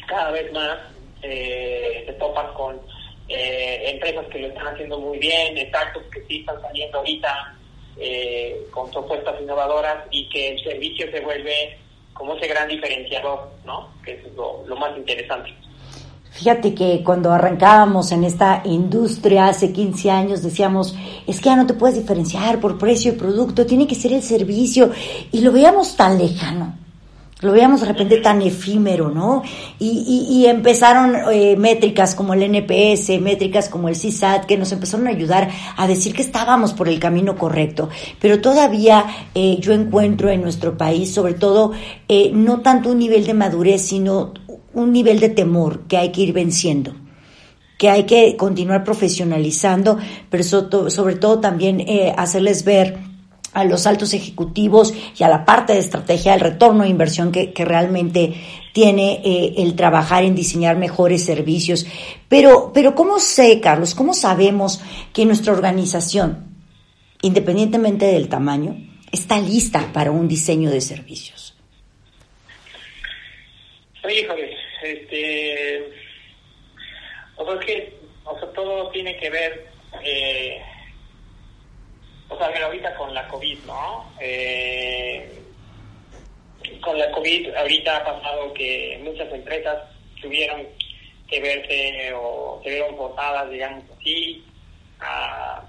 cada 0.07 0.31
vez 0.31 0.51
más 0.53 0.77
eh, 1.21 2.03
te 2.05 2.13
topas 2.13 2.51
con 2.51 2.79
eh, 3.27 3.91
empresas 3.91 4.25
que 4.27 4.39
lo 4.39 4.47
están 4.47 4.67
haciendo 4.67 4.99
muy 4.99 5.17
bien, 5.19 5.57
startups 5.69 6.09
que 6.11 6.25
sí 6.25 6.39
están 6.39 6.61
saliendo 6.61 6.99
ahorita 6.99 7.55
eh, 7.99 8.67
con 8.71 8.89
propuestas 8.91 9.41
innovadoras 9.41 10.05
y 10.11 10.29
que 10.29 10.49
el 10.49 10.63
servicio 10.63 11.09
se 11.11 11.19
vuelve 11.21 11.77
como 12.13 12.35
ese 12.35 12.47
gran 12.47 12.67
diferenciador, 12.67 13.49
¿no? 13.65 13.89
Que 14.03 14.13
es 14.13 14.33
lo, 14.35 14.63
lo 14.67 14.75
más 14.75 14.97
interesante. 14.97 15.53
Fíjate 16.31 16.73
que 16.73 17.01
cuando 17.03 17.31
arrancábamos 17.31 18.11
en 18.11 18.23
esta 18.23 18.61
industria 18.65 19.47
hace 19.47 19.73
15 19.73 20.11
años 20.11 20.43
decíamos, 20.43 20.95
es 21.27 21.39
que 21.39 21.49
ya 21.49 21.55
no 21.55 21.67
te 21.67 21.73
puedes 21.73 21.97
diferenciar 21.97 22.59
por 22.59 22.77
precio 22.77 23.13
y 23.13 23.15
producto, 23.15 23.65
tiene 23.65 23.87
que 23.87 23.95
ser 23.95 24.13
el 24.13 24.21
servicio. 24.21 24.91
Y 25.31 25.41
lo 25.41 25.51
veíamos 25.51 25.95
tan 25.95 26.17
lejano. 26.17 26.75
Lo 27.41 27.53
veíamos 27.53 27.79
de 27.79 27.87
repente 27.87 28.17
tan 28.17 28.41
efímero, 28.41 29.09
¿no? 29.11 29.43
Y, 29.79 30.27
y, 30.29 30.45
empezaron 30.47 31.15
eh, 31.31 31.55
métricas 31.55 32.13
como 32.13 32.33
el 32.33 32.43
NPS, 32.43 33.21
métricas 33.21 33.69
como 33.69 33.87
el 33.87 33.95
CISAT, 33.95 34.45
que 34.45 34.57
nos 34.57 34.73
empezaron 34.73 35.07
a 35.07 35.11
ayudar 35.11 35.49
a 35.77 35.87
decir 35.87 36.13
que 36.13 36.21
estábamos 36.21 36.73
por 36.73 36.89
el 36.89 36.99
camino 36.99 37.37
correcto. 37.37 37.87
Pero 38.19 38.41
todavía 38.41 39.05
eh, 39.33 39.57
yo 39.61 39.71
encuentro 39.71 40.29
en 40.29 40.41
nuestro 40.41 40.77
país, 40.77 41.13
sobre 41.13 41.33
todo, 41.33 41.71
eh, 42.09 42.29
no 42.33 42.59
tanto 42.59 42.89
un 42.89 42.99
nivel 42.99 43.25
de 43.25 43.33
madurez, 43.33 43.83
sino 43.83 44.33
un 44.73 44.91
nivel 44.91 45.21
de 45.21 45.29
temor 45.29 45.83
que 45.87 45.95
hay 45.95 46.11
que 46.11 46.21
ir 46.21 46.33
venciendo 46.33 46.93
que 47.77 47.89
hay 47.89 48.03
que 48.03 48.35
continuar 48.35 48.83
profesionalizando, 48.83 49.97
pero 50.29 50.43
sobre 50.43 51.15
todo 51.15 51.39
también 51.39 51.85
hacerles 52.17 52.65
ver 52.65 53.08
a 53.53 53.63
los 53.63 53.87
altos 53.87 54.13
ejecutivos 54.13 54.93
y 55.17 55.23
a 55.23 55.29
la 55.29 55.45
parte 55.45 55.73
de 55.73 55.79
estrategia 55.79 56.33
del 56.33 56.41
retorno 56.41 56.83
de 56.83 56.89
inversión 56.89 57.31
que, 57.31 57.53
realmente 57.57 58.33
tiene 58.73 59.21
eh, 59.25 59.53
el 59.57 59.75
trabajar 59.75 60.23
en 60.23 60.35
diseñar 60.35 60.77
mejores 60.77 61.25
servicios. 61.25 61.85
Pero, 62.27 62.71
pero 62.73 62.95
¿cómo 62.95 63.19
sé, 63.19 63.59
Carlos, 63.59 63.95
cómo 63.95 64.13
sabemos 64.13 64.81
que 65.13 65.25
nuestra 65.25 65.53
organización, 65.53 66.55
independientemente 67.21 68.05
del 68.05 68.29
tamaño, 68.29 68.77
está 69.11 69.39
lista 69.39 69.91
para 69.91 70.11
un 70.11 70.27
diseño 70.27 70.69
de 70.69 70.81
servicios? 70.81 71.55
Híjole, 74.07 74.55
este, 74.83 75.89
o 77.35 77.45
sea, 77.45 77.59
que 77.59 77.93
todo 78.55 78.89
tiene 78.89 79.17
que 79.17 79.29
ver 79.29 79.67
eh, 80.03 80.61
o 82.29 82.37
sea, 82.37 82.65
ahorita 82.65 82.95
con 82.95 83.13
la 83.13 83.27
COVID, 83.27 83.57
¿no? 83.65 84.11
Eh, 84.19 85.39
con 86.81 86.97
la 86.97 87.11
COVID 87.11 87.55
ahorita 87.55 87.97
ha 87.97 88.03
pasado 88.05 88.53
que 88.53 88.99
muchas 89.03 89.31
empresas 89.33 89.83
tuvieron 90.21 90.67
que 91.27 91.39
verse 91.39 92.13
o 92.13 92.61
se 92.63 92.69
vieron 92.69 92.95
forzadas, 92.97 93.49
digamos 93.49 93.83
así, 93.97 94.43
a 94.99 95.63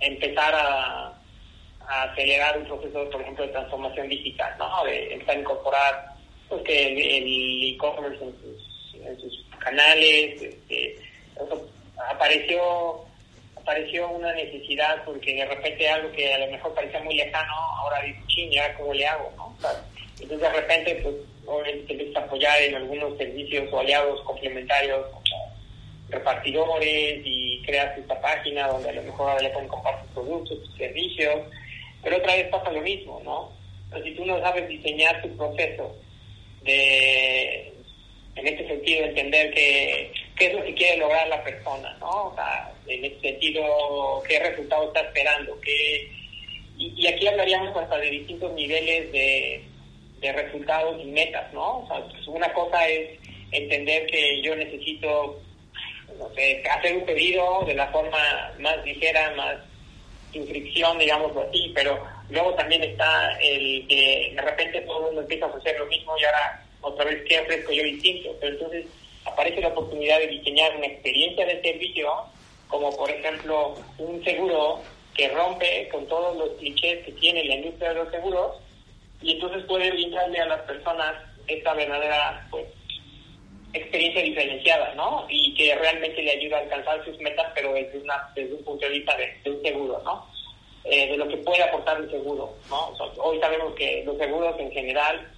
empezar 0.00 0.54
a, 0.54 1.12
acelerar 1.88 2.58
un 2.58 2.64
proceso, 2.64 3.08
por 3.10 3.22
ejemplo, 3.22 3.46
de 3.46 3.52
transformación 3.52 4.08
digital, 4.08 4.52
¿no? 4.58 4.84
De 4.84 5.12
empezar 5.12 5.36
a 5.36 5.40
incorporar 5.40 6.08
pues, 6.48 6.62
que 6.62 7.18
el 7.18 7.74
e-commerce 7.74 8.24
en, 8.24 8.34
sus, 8.40 9.20
sus 9.20 9.46
canales, 9.60 10.42
este, 10.42 10.98
apareció 12.10 13.05
pareció 13.66 14.08
una 14.08 14.32
necesidad 14.32 15.02
porque 15.04 15.34
de 15.34 15.44
repente 15.44 15.88
algo 15.88 16.10
que 16.12 16.32
a 16.32 16.38
lo 16.38 16.52
mejor 16.52 16.72
parecía 16.72 17.02
muy 17.02 17.16
lejano, 17.16 17.52
ahora 17.52 18.00
dice, 18.02 18.20
ching, 18.28 18.50
¿ya 18.52 18.72
cómo 18.76 18.94
le 18.94 19.06
hago? 19.06 19.30
¿no? 19.36 19.54
entonces 20.20 20.40
de 20.40 20.48
repente, 20.48 20.94
pues, 21.02 21.14
obviamente 21.44 21.92
empiezas 21.92 22.24
apoyar 22.24 22.62
en 22.62 22.76
algunos 22.76 23.18
servicios 23.18 23.68
o 23.72 23.80
aliados 23.80 24.22
complementarios 24.22 25.06
como 25.06 25.56
repartidores 26.08 27.20
y 27.24 27.60
creas 27.66 27.98
esta 27.98 28.20
página 28.20 28.68
donde 28.68 28.90
a 28.90 28.92
lo 28.92 29.02
mejor 29.02 29.30
ahora 29.30 29.42
le 29.42 29.50
pueden 29.50 29.68
compartir 29.68 30.10
productos, 30.14 30.62
tus 30.62 30.76
servicios, 30.76 31.34
pero 32.02 32.18
otra 32.18 32.36
vez 32.36 32.48
pasa 32.48 32.70
lo 32.70 32.80
mismo, 32.80 33.20
¿no? 33.24 33.52
Entonces, 33.86 34.12
si 34.12 34.16
tú 34.16 34.24
no 34.24 34.40
sabes 34.40 34.68
diseñar 34.68 35.20
tu 35.22 35.36
proceso 35.36 35.96
de, 36.62 37.72
en 38.36 38.46
este 38.46 38.66
sentido, 38.68 39.04
entender 39.06 39.52
que 39.52 40.12
qué 40.36 40.46
es 40.46 40.54
lo 40.54 40.62
que 40.62 40.74
quiere 40.74 40.98
lograr 40.98 41.28
la 41.28 41.42
persona, 41.42 41.96
¿no? 41.98 42.28
O 42.28 42.34
sea, 42.34 42.72
en 42.86 43.04
este 43.04 43.30
sentido, 43.30 44.22
qué 44.28 44.38
resultado 44.38 44.88
está 44.88 45.00
esperando, 45.00 45.58
qué... 45.60 46.12
Y, 46.78 47.06
aquí 47.06 47.26
hablaríamos 47.26 47.74
hasta 47.74 47.96
de 47.96 48.10
distintos 48.10 48.52
niveles 48.52 49.10
de, 49.10 49.64
de 50.20 50.32
resultados 50.32 51.02
y 51.02 51.06
metas, 51.06 51.50
¿no? 51.54 51.78
O 51.78 51.86
sea, 51.86 52.04
pues 52.06 52.26
una 52.28 52.52
cosa 52.52 52.86
es 52.86 53.18
entender 53.50 54.06
que 54.06 54.42
yo 54.42 54.54
necesito, 54.54 55.40
no 56.18 56.28
sé, 56.34 56.62
hacer 56.70 56.96
un 56.96 57.06
pedido 57.06 57.64
de 57.66 57.74
la 57.74 57.86
forma 57.88 58.52
más 58.58 58.84
ligera, 58.84 59.32
más 59.36 59.56
sin 60.32 60.46
fricción, 60.46 60.98
digámoslo 60.98 61.42
así, 61.48 61.72
pero 61.74 62.04
luego 62.28 62.54
también 62.54 62.82
está 62.82 63.32
el 63.40 63.86
que 63.88 64.32
de 64.34 64.42
repente 64.42 64.80
todo 64.82 64.98
el 64.98 65.04
mundo 65.06 65.20
empieza 65.22 65.46
a 65.46 65.56
hacer 65.56 65.78
lo 65.78 65.86
mismo 65.86 66.18
y 66.18 66.24
ahora 66.24 66.62
otra 66.82 67.04
vez 67.06 67.22
qué 67.26 67.40
ofrezco 67.40 67.72
yo 67.72 67.82
distinto, 67.84 68.36
pero 68.38 68.52
entonces 68.52 68.86
aparece 69.26 69.60
la 69.60 69.68
oportunidad 69.68 70.18
de 70.18 70.28
diseñar 70.28 70.76
una 70.76 70.86
experiencia 70.86 71.46
de 71.46 71.60
servicio, 71.62 72.08
como 72.68 72.94
por 72.96 73.10
ejemplo 73.10 73.74
un 73.98 74.24
seguro 74.24 74.80
que 75.14 75.28
rompe 75.28 75.88
con 75.90 76.06
todos 76.06 76.36
los 76.36 76.50
clichés 76.58 77.04
que 77.04 77.12
tiene 77.12 77.44
la 77.44 77.54
industria 77.56 77.90
de 77.90 77.94
los 77.96 78.10
seguros, 78.10 78.56
y 79.22 79.32
entonces 79.32 79.64
puede 79.64 79.90
brindarle 79.90 80.40
a 80.40 80.46
las 80.46 80.60
personas 80.62 81.14
esta 81.46 81.74
verdadera 81.74 82.46
pues, 82.50 82.66
experiencia 83.72 84.22
diferenciada, 84.22 84.94
¿no? 84.94 85.26
Y 85.28 85.54
que 85.54 85.74
realmente 85.74 86.22
le 86.22 86.32
ayuda 86.32 86.58
a 86.58 86.60
alcanzar 86.60 87.04
sus 87.04 87.18
metas, 87.18 87.50
pero 87.54 87.72
desde, 87.72 87.98
una, 87.98 88.30
desde 88.34 88.54
un 88.54 88.64
punto 88.64 88.86
de 88.86 88.92
vista 88.92 89.16
de, 89.16 89.50
un 89.50 89.62
seguro, 89.62 90.02
¿no? 90.04 90.26
Eh, 90.84 91.08
de 91.10 91.16
lo 91.16 91.26
que 91.28 91.36
puede 91.38 91.62
aportar 91.62 92.00
un 92.00 92.10
seguro, 92.10 92.54
¿no? 92.70 92.94
hoy 93.18 93.40
sabemos 93.40 93.74
que 93.74 94.04
los 94.06 94.16
seguros 94.18 94.54
en 94.60 94.70
general 94.70 95.28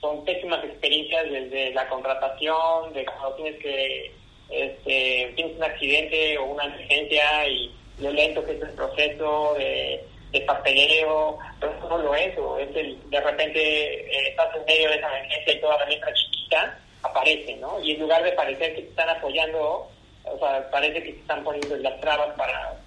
son 0.00 0.24
pésimas 0.24 0.64
experiencias 0.64 1.30
desde 1.30 1.72
la 1.72 1.88
contratación, 1.88 2.92
de 2.92 3.04
cuando 3.04 3.34
tienes 3.34 3.60
que, 3.60 4.12
este, 4.50 5.32
tienes 5.34 5.56
un 5.56 5.64
accidente 5.64 6.38
o 6.38 6.44
una 6.46 6.64
emergencia 6.64 7.48
y 7.48 7.70
lo 8.00 8.12
lento 8.12 8.44
que 8.44 8.52
es 8.52 8.62
el 8.62 8.70
proceso 8.70 9.54
de, 9.54 10.04
papeleo, 10.46 11.36
pero 11.58 11.72
eso 11.76 11.88
no 11.88 11.98
lo 11.98 12.14
es, 12.14 12.28
es 12.28 12.76
el, 12.76 13.10
de 13.10 13.20
repente 13.20 13.60
eh, 13.60 14.28
estás 14.28 14.54
en 14.54 14.64
medio 14.66 14.88
de 14.88 14.96
esa 14.96 15.18
emergencia 15.18 15.52
y 15.52 15.60
toda 15.60 15.78
la 15.78 15.86
letra 15.86 16.12
chiquita 16.14 16.78
aparece, 17.02 17.56
¿no? 17.56 17.80
Y 17.82 17.92
en 17.92 18.00
lugar 18.00 18.22
de 18.22 18.32
parecer 18.32 18.74
que 18.74 18.82
te 18.82 18.88
están 18.88 19.08
apoyando, 19.08 19.90
o 20.24 20.38
sea, 20.38 20.70
parece 20.70 21.02
que 21.02 21.12
te 21.12 21.18
están 21.18 21.42
poniendo 21.42 21.76
las 21.78 22.00
trabas 22.00 22.36
para 22.36 22.78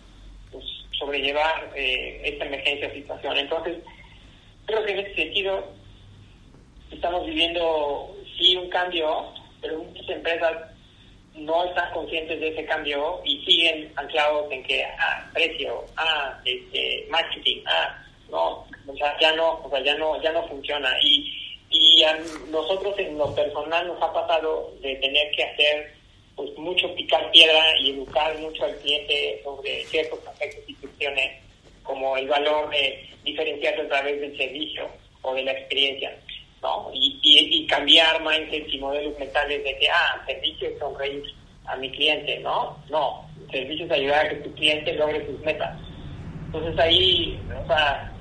pues, 0.51 0.63
sobrellevar 0.97 1.71
eh, 1.75 2.21
esta 2.23 2.45
emergencia 2.45 2.91
situación. 2.93 3.37
Entonces, 3.37 3.77
creo 4.65 4.85
que 4.85 4.91
en 4.93 4.99
ese 4.99 5.15
sentido 5.15 5.67
estamos 6.91 7.25
viviendo 7.25 8.15
sí 8.37 8.55
un 8.55 8.69
cambio, 8.69 9.33
pero 9.61 9.79
muchas 9.79 10.09
empresas 10.09 10.53
no 11.35 11.63
están 11.65 11.91
conscientes 11.93 12.39
de 12.39 12.49
ese 12.49 12.65
cambio 12.65 13.21
y 13.23 13.43
siguen 13.45 13.91
anclados 13.95 14.51
en 14.51 14.63
que 14.63 14.83
ah, 14.83 15.29
precio, 15.33 15.85
ah, 15.97 16.37
este, 16.45 17.07
marketing, 17.09 17.63
ah, 17.65 17.97
no, 18.29 18.65
o 18.87 18.95
sea, 18.97 19.17
ya 19.19 19.33
no, 19.33 19.61
o 19.63 19.69
sea, 19.69 19.81
ya 19.83 19.95
no, 19.95 20.21
ya 20.21 20.31
no 20.31 20.47
funciona 20.47 20.89
y 21.01 21.41
y 21.71 22.03
a 22.03 22.19
nosotros 22.49 22.93
en 22.99 23.17
lo 23.17 23.33
personal 23.33 23.87
nos 23.87 24.01
ha 24.01 24.11
pasado 24.11 24.73
de 24.81 24.93
tener 24.97 25.31
que 25.31 25.43
hacer 25.43 25.93
pues 26.35 26.55
mucho 26.57 26.93
picar 26.95 27.31
piedra 27.31 27.63
y 27.79 27.91
educar 27.91 28.37
mucho 28.39 28.65
al 28.65 28.75
cliente 28.77 29.39
sobre 29.43 29.85
ciertos 29.85 30.19
aspectos 30.27 30.63
y 30.67 30.73
cuestiones 30.75 31.41
como 31.83 32.17
el 32.17 32.27
valor 32.27 32.69
de 32.69 33.09
diferenciarse 33.23 33.81
a 33.81 33.87
través 33.87 34.19
del 34.19 34.35
servicio 34.37 34.89
o 35.21 35.33
de 35.33 35.43
la 35.43 35.51
experiencia. 35.53 36.13
¿No? 36.61 36.91
Y, 36.93 37.19
y, 37.21 37.67
cambiar 37.67 38.21
mindsets 38.21 38.73
y 38.73 38.79
modelos 38.79 39.17
mentales 39.17 39.63
de 39.63 39.77
que, 39.77 39.89
ah, 39.89 40.21
servicio 40.25 40.69
es 40.69 40.79
sonreír 40.79 41.23
a 41.65 41.75
mi 41.75 41.89
cliente, 41.91 42.39
¿no? 42.39 42.77
No, 42.89 43.25
servicio 43.51 43.85
es 43.85 43.91
ayudar 43.91 44.25
a 44.25 44.29
que 44.29 44.35
tu 44.35 44.53
cliente 44.53 44.93
logre 44.93 45.25
sus 45.25 45.39
metas. 45.41 45.77
Entonces 46.45 46.77
ahí, 46.79 47.39
o 47.63 47.67
sea, 47.67 48.11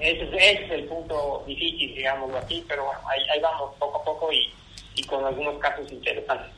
ese, 0.00 0.24
ese 0.24 0.64
es 0.64 0.70
el 0.70 0.84
punto 0.84 1.44
difícil, 1.46 1.94
digámoslo 1.94 2.36
así, 2.38 2.64
pero 2.68 2.84
bueno, 2.84 3.00
ahí, 3.08 3.20
ahí 3.32 3.40
vamos 3.40 3.74
poco 3.78 4.00
a 4.00 4.04
poco 4.04 4.32
y, 4.32 4.52
y 4.94 5.04
con 5.04 5.24
algunos 5.24 5.58
casos 5.58 5.90
interesantes. 5.90 6.50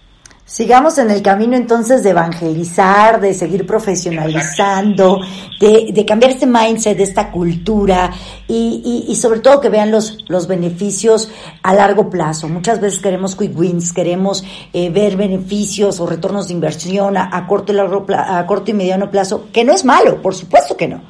Sigamos 0.48 0.96
en 0.96 1.10
el 1.10 1.20
camino 1.20 1.56
entonces 1.56 2.02
de 2.02 2.08
evangelizar, 2.08 3.20
de 3.20 3.34
seguir 3.34 3.66
profesionalizando, 3.66 5.20
de, 5.60 5.90
de 5.92 6.06
cambiar 6.06 6.30
este 6.30 6.46
mindset, 6.46 6.96
de 6.96 7.02
esta 7.02 7.30
cultura 7.30 8.10
y, 8.48 9.04
y, 9.06 9.12
y, 9.12 9.16
sobre 9.16 9.40
todo 9.40 9.60
que 9.60 9.68
vean 9.68 9.90
los, 9.90 10.16
los 10.26 10.46
beneficios 10.46 11.28
a 11.62 11.74
largo 11.74 12.08
plazo. 12.08 12.48
Muchas 12.48 12.80
veces 12.80 13.00
queremos 13.00 13.36
quick 13.36 13.54
wins, 13.58 13.92
queremos 13.92 14.42
eh, 14.72 14.88
ver 14.88 15.18
beneficios 15.18 16.00
o 16.00 16.06
retornos 16.06 16.48
de 16.48 16.54
inversión 16.54 17.18
a, 17.18 17.28
a 17.36 17.46
corto 17.46 17.72
y 17.72 17.76
largo, 17.76 18.06
a 18.16 18.46
corto 18.46 18.70
y 18.70 18.74
mediano 18.74 19.10
plazo, 19.10 19.48
que 19.52 19.64
no 19.64 19.74
es 19.74 19.84
malo, 19.84 20.22
por 20.22 20.34
supuesto 20.34 20.78
que 20.78 20.88
no 20.88 21.02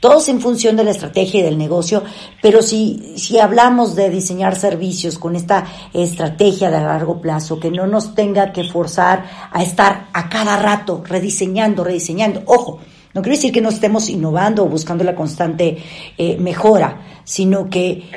todos 0.00 0.28
en 0.28 0.40
función 0.40 0.76
de 0.76 0.84
la 0.84 0.90
estrategia 0.90 1.40
y 1.40 1.42
del 1.42 1.58
negocio, 1.58 2.02
pero 2.42 2.62
si, 2.62 3.14
si 3.16 3.38
hablamos 3.38 3.94
de 3.94 4.10
diseñar 4.10 4.56
servicios 4.56 5.18
con 5.18 5.36
esta 5.36 5.66
estrategia 5.92 6.70
de 6.70 6.80
largo 6.80 7.20
plazo, 7.20 7.60
que 7.60 7.70
no 7.70 7.86
nos 7.86 8.14
tenga 8.14 8.52
que 8.52 8.64
forzar 8.64 9.24
a 9.52 9.62
estar 9.62 10.08
a 10.12 10.28
cada 10.28 10.56
rato 10.56 11.04
rediseñando, 11.06 11.84
rediseñando, 11.84 12.42
ojo, 12.46 12.80
no 13.12 13.22
quiere 13.22 13.36
decir 13.36 13.52
que 13.52 13.60
no 13.60 13.68
estemos 13.68 14.08
innovando 14.08 14.64
o 14.64 14.68
buscando 14.68 15.04
la 15.04 15.14
constante 15.14 15.78
eh, 16.16 16.36
mejora, 16.38 17.22
sino 17.24 17.68
que, 17.68 18.08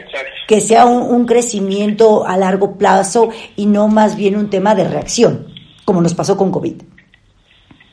que 0.47 0.61
sea 0.61 0.85
un, 0.85 1.01
un 1.01 1.25
crecimiento 1.25 2.25
a 2.25 2.37
largo 2.37 2.77
plazo 2.77 3.29
y 3.55 3.65
no 3.65 3.87
más 3.87 4.15
bien 4.15 4.37
un 4.37 4.49
tema 4.49 4.75
de 4.75 4.87
reacción, 4.87 5.47
como 5.83 5.99
nos 6.01 6.13
pasó 6.13 6.37
con 6.37 6.51
COVID. 6.51 6.81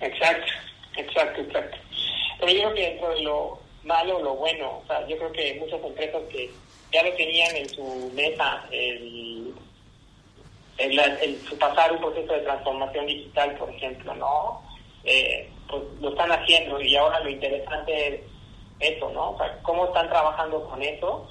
Exacto, 0.00 0.52
exacto, 0.96 1.40
exacto. 1.40 1.76
Pero 2.38 2.52
yo 2.52 2.58
creo 2.58 2.74
que 2.74 2.82
dentro 2.82 3.10
de 3.10 3.22
lo, 3.22 3.59
malo 3.90 4.22
lo 4.22 4.34
bueno. 4.36 4.80
O 4.82 4.86
sea, 4.86 5.06
yo 5.06 5.18
creo 5.18 5.32
que 5.32 5.54
muchas 5.60 5.82
empresas 5.84 6.22
que 6.30 6.50
ya 6.92 7.02
lo 7.02 7.12
tenían 7.14 7.56
en 7.56 7.68
su 7.68 8.10
mesa, 8.14 8.64
el, 8.70 9.52
el, 10.78 10.98
el, 10.98 11.34
pasar 11.58 11.92
un 11.92 11.98
proceso 11.98 12.32
de 12.32 12.40
transformación 12.40 13.06
digital, 13.06 13.54
por 13.56 13.68
ejemplo, 13.70 14.14
¿no? 14.14 14.62
Eh, 15.04 15.50
pues 15.68 15.82
lo 16.00 16.10
están 16.10 16.30
haciendo 16.32 16.80
y 16.80 16.96
ahora 16.96 17.20
lo 17.20 17.30
interesante 17.30 18.08
es 18.08 18.20
eso, 18.80 19.10
¿no? 19.10 19.32
O 19.32 19.38
sea, 19.38 19.58
cómo 19.62 19.86
están 19.86 20.08
trabajando 20.08 20.64
con 20.64 20.82
eso 20.82 21.28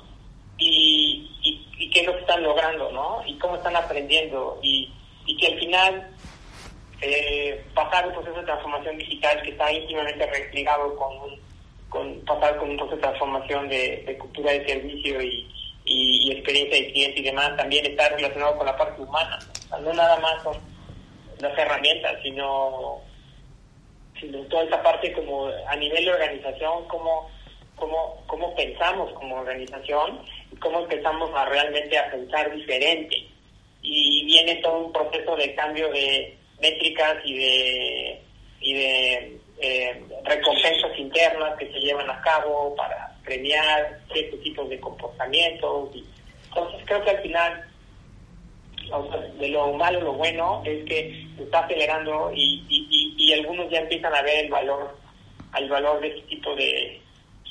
y, 0.58 1.30
y, 1.78 1.90
qué 1.90 2.02
es 2.02 2.06
lo 2.06 2.14
que 2.14 2.22
están 2.22 2.44
logrando, 2.44 2.92
¿no? 2.92 3.22
Y 3.26 3.38
cómo 3.40 3.56
están 3.56 3.76
aprendiendo 3.76 4.60
y, 4.62 4.92
y 5.26 5.38
que 5.38 5.48
al 5.48 5.60
final 5.60 6.12
eh, 7.02 7.66
pasar 7.74 8.08
un 8.08 8.14
proceso 8.14 8.40
de 8.40 8.46
transformación 8.46 8.98
digital 8.98 9.42
que 9.42 9.52
está 9.52 9.72
íntimamente 9.72 10.50
ligado 10.54 10.96
con 10.96 11.18
un 11.22 11.49
con 11.90 12.20
pasar 12.22 12.58
con 12.58 12.70
un 12.70 12.78
proceso 12.78 12.98
de 12.98 13.02
transformación 13.02 13.68
de, 13.68 14.04
de 14.06 14.18
cultura 14.18 14.52
de 14.52 14.66
servicio 14.66 15.22
y, 15.22 15.48
y, 15.86 16.28
y, 16.28 16.32
experiencia 16.32 16.78
de 16.78 16.92
cliente 16.92 17.20
y 17.20 17.24
demás, 17.24 17.58
también 17.58 17.86
está 17.86 18.10
relacionado 18.10 18.58
con 18.58 18.66
la 18.66 18.78
parte 18.78 19.02
humana. 19.02 19.40
O 19.66 19.68
sea, 19.68 19.80
no 19.80 19.94
nada 19.94 20.20
más 20.20 20.44
son 20.44 20.58
las 21.40 21.58
herramientas, 21.58 22.16
sino, 22.22 23.02
sino 24.20 24.40
toda 24.44 24.64
esa 24.64 24.84
parte 24.84 25.12
como 25.14 25.48
a 25.68 25.76
nivel 25.76 26.06
de 26.06 26.12
organización, 26.12 26.88
cómo, 26.88 27.30
cómo, 27.76 28.24
cómo 28.28 28.56
pensamos 28.56 29.12
como 29.14 29.38
organización 29.38 30.22
y 30.52 30.56
cómo 30.58 30.82
empezamos 30.82 31.32
a 31.34 31.46
realmente 31.46 31.98
a 31.98 32.12
pensar 32.12 32.54
diferente. 32.54 33.28
Y 33.82 34.26
viene 34.26 34.56
todo 34.56 34.86
un 34.86 34.92
proceso 34.92 35.36
de 35.38 35.56
cambio 35.56 35.90
de 35.92 36.38
métricas 36.62 37.16
y 37.24 37.38
de, 37.38 38.22
y 38.60 38.74
de 38.74 39.40
eh, 39.62 40.04
internas 41.20 41.58
que 41.58 41.72
se 41.72 41.80
llevan 41.80 42.10
a 42.10 42.22
cabo 42.22 42.76
para 42.76 43.14
premiar 43.24 44.00
ciertos 44.12 44.42
tipos 44.42 44.70
de 44.70 44.80
comportamientos. 44.80 45.90
Y, 45.96 46.06
entonces 46.48 46.82
creo 46.86 47.04
que 47.04 47.10
al 47.12 47.22
final, 47.22 47.66
de 49.40 49.50
lo 49.50 49.74
malo 49.74 50.02
lo 50.02 50.14
bueno 50.14 50.64
es 50.66 50.84
que 50.86 51.28
se 51.38 51.44
está 51.44 51.60
acelerando 51.60 52.32
y, 52.34 52.66
y, 52.70 53.16
y, 53.18 53.34
algunos 53.34 53.70
ya 53.70 53.80
empiezan 53.80 54.16
a 54.16 54.22
ver 54.22 54.46
el 54.46 54.52
valor, 54.52 54.98
el 55.58 55.70
valor 55.70 56.00
de 56.00 56.08
este 56.08 56.22
tipo 56.22 56.56
de, 56.56 57.00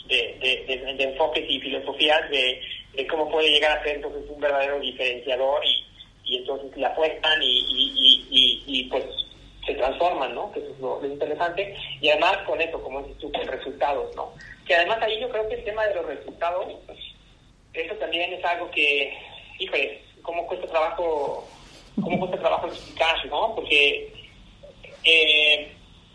de, 0.09 0.67
de, 0.67 0.95
de 0.95 1.05
enfoques 1.05 1.45
y 1.49 1.61
filosofías 1.61 2.29
de, 2.31 2.61
cómo 3.09 3.31
puede 3.31 3.51
llegar 3.51 3.79
a 3.79 3.83
ser 3.85 3.97
entonces 3.97 4.25
un 4.29 4.41
verdadero 4.41 4.81
diferenciador 4.81 5.65
y, 5.65 5.87
y 6.25 6.37
entonces 6.39 6.77
la 6.77 6.89
apuestan 6.89 7.41
y, 7.41 7.47
y, 7.47 8.27
y, 8.31 8.63
y, 8.67 8.85
pues 8.85 9.05
se 9.69 9.75
transforman, 9.75 10.35
¿no? 10.35 10.51
Que 10.53 10.61
eso 10.61 10.71
es 10.71 10.81
lo, 10.81 11.07
interesante. 11.07 11.77
Y 12.01 12.09
además 12.09 12.39
con 12.47 12.61
eso, 12.61 12.83
como 12.83 13.03
dices 13.03 13.19
tú, 13.19 13.31
con 13.31 13.47
resultados, 13.47 14.15
¿no? 14.17 14.33
Que 14.67 14.75
además 14.75 14.99
ahí 15.03 15.21
yo 15.21 15.29
creo 15.29 15.49
que 15.49 15.57
el 15.57 15.65
tema 15.65 15.87
de 15.87 15.95
los 15.95 16.07
resultados, 16.07 16.67
eso 17.75 17.95
también 17.97 18.33
es 18.33 18.45
algo 18.45 18.71
que, 18.71 19.15
híjole, 19.59 20.01
cómo 20.23 20.47
cuesta 20.47 20.67
trabajo, 20.67 21.47
cómo 21.97 22.19
cuesta 22.19 22.39
trabajo 22.39 22.67
explicar, 22.67 23.27
¿no? 23.27 23.55
Porque 23.55 24.13
eh, 25.05 25.73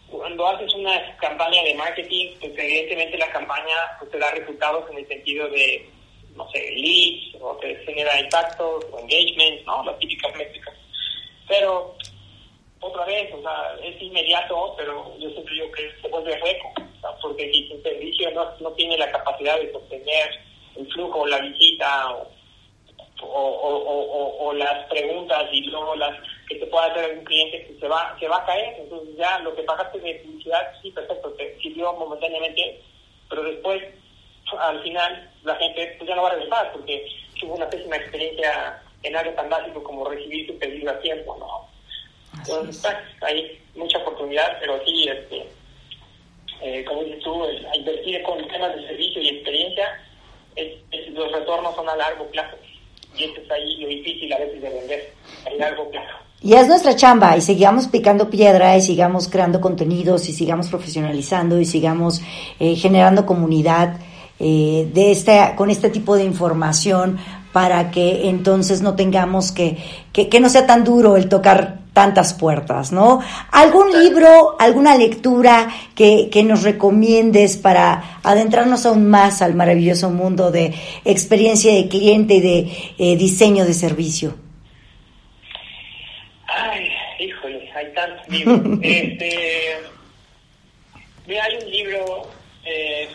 cuando 0.10 0.48
haces 0.48 0.74
una 0.74 1.16
campaña 1.18 1.64
de 1.64 1.76
marketing, 1.76 2.36
pues 2.40 2.54
evidentemente 2.58 3.18
la 3.18 3.32
campaña 3.32 3.76
pues, 4.00 4.12
te 4.12 4.18
da 4.18 4.32
resultados 4.32 4.90
en 4.92 4.98
el 4.98 5.08
sentido 5.08 5.48
de, 5.50 5.88
no 6.36 6.50
sé, 6.50 6.72
leads, 6.72 7.36
o 7.40 7.56
te 7.58 7.76
genera 7.86 8.20
impactos, 8.20 8.86
o 8.92 9.00
engagement, 9.00 9.64
¿no? 9.66 9.84
Las 9.84 10.00
típicas 10.00 10.36
métricas. 10.36 10.74
Pero 11.48 11.96
o 13.34 13.42
sea, 13.42 13.76
es 13.84 14.02
inmediato, 14.02 14.74
pero 14.78 15.16
yo 15.20 15.30
siempre 15.32 15.54
digo 15.54 15.72
que 15.72 15.92
se 16.02 16.08
vuelve 16.08 16.42
hueco, 16.42 16.74
porque 17.22 17.52
si 17.52 17.70
tu 17.70 17.82
servicio 17.82 18.32
no, 18.32 18.48
no 18.60 18.72
tiene 18.72 18.98
la 18.98 19.12
capacidad 19.12 19.60
de 19.60 19.72
sostener 19.72 20.40
el 20.76 20.92
flujo 20.92 21.28
la 21.28 21.40
visita 21.40 22.12
o, 22.12 22.28
o, 23.22 23.28
o, 23.28 24.48
o, 24.48 24.54
las 24.54 24.86
preguntas 24.88 25.48
y 25.52 25.62
luego 25.62 25.96
las 25.96 26.18
que 26.48 26.56
te 26.56 26.66
pueda 26.66 26.86
hacer 26.88 27.18
un 27.18 27.24
cliente 27.24 27.66
que 27.66 27.80
se 27.80 27.88
va, 27.88 28.16
se 28.20 28.28
va 28.28 28.38
a 28.38 28.46
caer, 28.46 28.76
entonces 28.80 29.16
ya 29.16 29.40
lo 29.40 29.56
que 29.56 29.64
pagaste 29.64 30.00
de 30.00 30.16
publicidad, 30.16 30.74
sí, 30.82 30.92
perfecto, 30.92 31.32
te 31.34 31.58
sirvió 31.60 31.94
momentáneamente, 31.94 32.82
pero 33.30 33.44
después, 33.44 33.82
al 34.60 34.82
final, 34.84 35.32
la 35.44 35.56
gente 35.56 35.96
pues 35.98 36.10
ya 36.10 36.16
no 36.16 36.24
va 36.24 36.30
a 36.30 36.34
regresar 36.34 36.72
porque 36.74 37.06
tuvo 37.40 37.56
una 37.56 37.70
pésima 37.70 37.96
experiencia 37.96 38.82
en 39.04 39.16
algo 39.16 39.32
tan 39.34 39.50
básico 39.50 39.84
como 39.84 40.10
recibir 40.10 40.48
tu 40.48 40.58
pedido 40.58 40.92
a 40.92 41.00
tiempo, 41.00 41.38
¿no? 41.40 41.73
Entonces, 42.48 42.84
hay 43.22 43.60
mucha 43.76 43.98
oportunidad, 44.00 44.58
pero 44.60 44.80
sí, 44.86 45.08
este, 45.08 45.48
eh, 46.62 46.86
como 46.86 47.04
dices 47.04 47.24
tú, 47.24 47.44
el, 47.46 47.66
invertir 47.76 48.22
con 48.24 48.46
temas 48.48 48.76
de 48.76 48.88
servicio 48.88 49.22
y 49.22 49.30
experiencia, 49.30 49.86
es, 50.56 50.74
es, 50.92 51.10
los 51.14 51.32
retornos 51.32 51.76
son 51.76 51.90
a 51.90 51.96
largo 51.96 52.26
plazo. 52.28 52.58
Y 53.16 53.26
eso 53.26 53.42
es 53.42 53.52
ahí 53.52 53.78
lo 53.78 53.88
difícil 53.88 54.34
a 54.34 54.40
veces 54.40 54.62
de 54.62 54.70
vender, 54.70 55.14
a 55.46 55.54
largo 55.56 55.90
plazo. 55.90 56.24
Y 56.42 56.54
es 56.56 56.68
nuestra 56.68 56.96
chamba 56.96 57.38
y 57.38 57.42
sigamos 57.42 57.88
picando 57.88 58.30
piedra 58.30 58.76
y 58.76 58.82
sigamos 58.82 59.30
creando 59.30 59.62
contenidos 59.62 60.28
y 60.28 60.34
sigamos 60.34 60.68
profesionalizando 60.68 61.58
y 61.58 61.66
sigamos 61.66 62.22
eh, 62.60 62.76
generando 62.76 63.26
comunidad 63.26 63.98
eh, 64.40 64.90
de 64.94 65.12
este, 65.12 65.54
con 65.56 65.70
este 65.70 65.90
tipo 65.90 66.18
de 66.18 66.26
información 66.26 67.18
para 67.54 67.92
que 67.92 68.28
entonces 68.28 68.82
no 68.82 68.96
tengamos 68.96 69.54
que, 69.54 69.78
que, 70.12 70.28
que 70.28 70.40
no 70.42 70.50
sea 70.50 70.66
tan 70.66 70.84
duro 70.84 71.16
el 71.16 71.30
tocar 71.30 71.83
tantas 71.94 72.34
puertas, 72.34 72.92
¿no? 72.92 73.22
¿Algún 73.52 73.92
libro, 73.92 74.56
alguna 74.60 74.98
lectura 74.98 75.70
que, 75.96 76.30
que, 76.32 76.44
nos 76.44 76.64
recomiendes 76.64 77.58
para 77.58 78.20
adentrarnos 78.24 78.86
aún 78.86 79.10
más 79.10 79.42
al 79.42 79.54
maravilloso 79.54 80.10
mundo 80.10 80.52
de 80.52 80.74
experiencia 81.06 81.74
de 81.74 81.88
cliente 81.88 82.36
y 82.36 82.42
de 82.42 82.72
eh, 82.98 83.16
diseño 83.16 83.66
de 83.66 83.74
servicio? 83.74 84.36
Ay, 86.48 86.90
híjole, 87.20 87.72
hay 87.76 87.94
tantos 87.94 88.28
libros. 88.30 88.80
este, 88.82 89.78
mira, 91.28 91.44
hay 91.44 91.56
un 91.64 91.72
libro, 91.72 92.28
eh, 92.66 93.08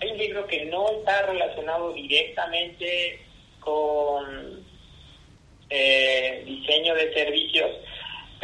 hay 0.00 0.10
un 0.10 0.18
libro 0.18 0.46
que 0.46 0.66
no 0.66 0.90
está 0.90 1.22
relacionado 1.22 1.92
directamente 1.94 3.20
con 3.60 4.64
eh, 5.70 6.42
diseño 6.46 6.94
de 6.94 7.12
servicios, 7.12 7.70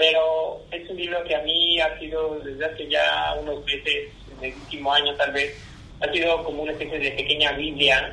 pero 0.02 0.60
es 0.72 0.90
un 0.90 0.96
libro 0.96 1.22
que 1.22 1.36
a 1.36 1.42
mí 1.42 1.78
ha 1.78 1.96
sido 2.00 2.40
desde 2.40 2.64
hace 2.64 2.88
ya 2.88 3.36
unos 3.40 3.64
meses, 3.64 4.08
en 4.36 4.46
el 4.46 4.54
último 4.54 4.92
año 4.92 5.14
tal 5.14 5.30
vez, 5.30 5.56
ha 6.00 6.12
sido 6.12 6.42
como 6.42 6.64
una 6.64 6.72
especie 6.72 6.98
de 6.98 7.12
pequeña 7.12 7.52
Biblia 7.52 8.12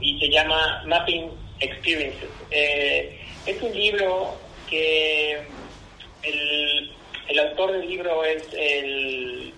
y 0.00 0.18
se 0.18 0.28
llama 0.30 0.82
Mapping 0.84 1.30
Experiences. 1.60 2.28
Eh, 2.50 3.20
es 3.46 3.62
un 3.62 3.72
libro 3.72 4.34
que 4.68 5.34
el, 6.24 6.90
el 7.28 7.38
autor 7.38 7.70
del 7.70 7.88
libro 7.88 8.24
es 8.24 8.42
el 8.54 9.54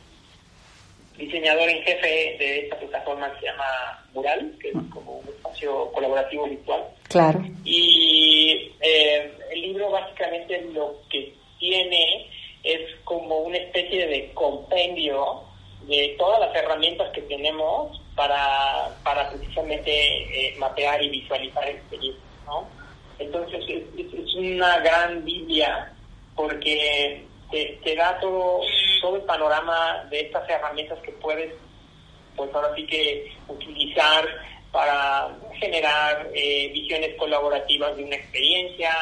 diseñador 1.16 1.66
en 1.66 1.82
jefe 1.82 2.36
de 2.38 2.58
esta 2.58 2.78
plataforma 2.78 3.32
que 3.32 3.40
se 3.40 3.46
llama 3.46 4.04
Mural, 4.12 4.54
que 4.60 4.68
es 4.68 4.74
como 4.92 5.20
un 5.20 5.28
espacio 5.28 5.90
colaborativo 5.92 6.46
virtual. 6.46 6.84
Claro. 7.08 7.42
Y 7.64 8.70
eh, 8.82 9.32
el 9.50 9.62
libro 9.62 9.90
básicamente 9.90 10.60
lo 10.74 11.00
que 11.08 11.39
tiene 11.60 12.28
es 12.64 12.80
como 13.04 13.38
una 13.38 13.58
especie 13.58 14.06
de 14.06 14.32
compendio 14.34 15.42
de 15.82 16.14
todas 16.18 16.40
las 16.40 16.54
herramientas 16.54 17.10
que 17.12 17.22
tenemos 17.22 18.00
para, 18.14 18.94
para 19.02 19.30
precisamente 19.30 19.90
eh, 19.90 20.54
mapear 20.58 21.02
y 21.02 21.08
visualizar 21.08 21.66
experiencias, 21.68 22.24
¿no? 22.46 22.68
Entonces 23.18 23.64
es, 23.68 24.34
una 24.34 24.78
gran 24.78 25.24
Biblia 25.24 25.92
porque 26.34 27.24
te, 27.50 27.96
da 27.96 28.18
todo, 28.20 28.60
todo 29.02 29.16
el 29.16 29.22
panorama 29.22 30.06
de 30.10 30.20
estas 30.20 30.48
herramientas 30.48 30.98
que 31.00 31.12
puedes, 31.12 31.52
pues 32.36 32.54
ahora 32.54 32.74
sí 32.74 32.86
que 32.86 33.32
utilizar 33.48 34.26
para 34.72 35.36
generar 35.58 36.28
eh, 36.32 36.70
visiones 36.72 37.16
colaborativas 37.16 37.96
de 37.96 38.04
una 38.04 38.16
experiencia, 38.16 38.92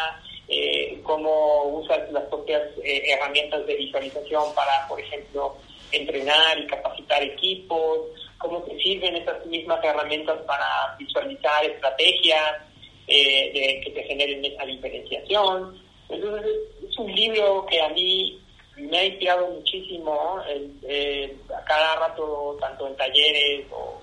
cómo 1.09 1.63
usas 1.81 2.13
las 2.13 2.25
propias 2.25 2.61
eh, 2.85 3.03
herramientas 3.07 3.67
de 3.67 3.77
visualización 3.77 4.55
para, 4.55 4.87
por 4.87 5.01
ejemplo, 5.01 5.57
entrenar 5.91 6.59
y 6.59 6.67
capacitar 6.67 7.23
equipos, 7.23 8.01
cómo 8.37 8.63
te 8.65 8.79
sirven 8.79 9.17
esas 9.17 9.45
mismas 9.47 9.83
herramientas 9.83 10.39
para 10.43 10.95
visualizar 10.99 11.65
estrategias 11.65 12.59
de, 13.07 13.81
que 13.83 13.91
te 13.91 14.03
generen 14.03 14.45
esa 14.45 14.67
diferenciación. 14.67 15.83
Entonces, 16.11 16.53
es 16.87 16.99
un 16.99 17.11
libro 17.15 17.65
que 17.65 17.81
a 17.81 17.89
mí 17.89 18.39
me 18.77 18.99
ha 18.99 19.05
inspirado 19.07 19.49
muchísimo 19.49 20.37
a 20.39 21.65
cada 21.65 21.97
rato, 21.97 22.59
tanto 22.61 22.87
en 22.87 22.97
talleres 22.97 23.65
o 23.73 23.99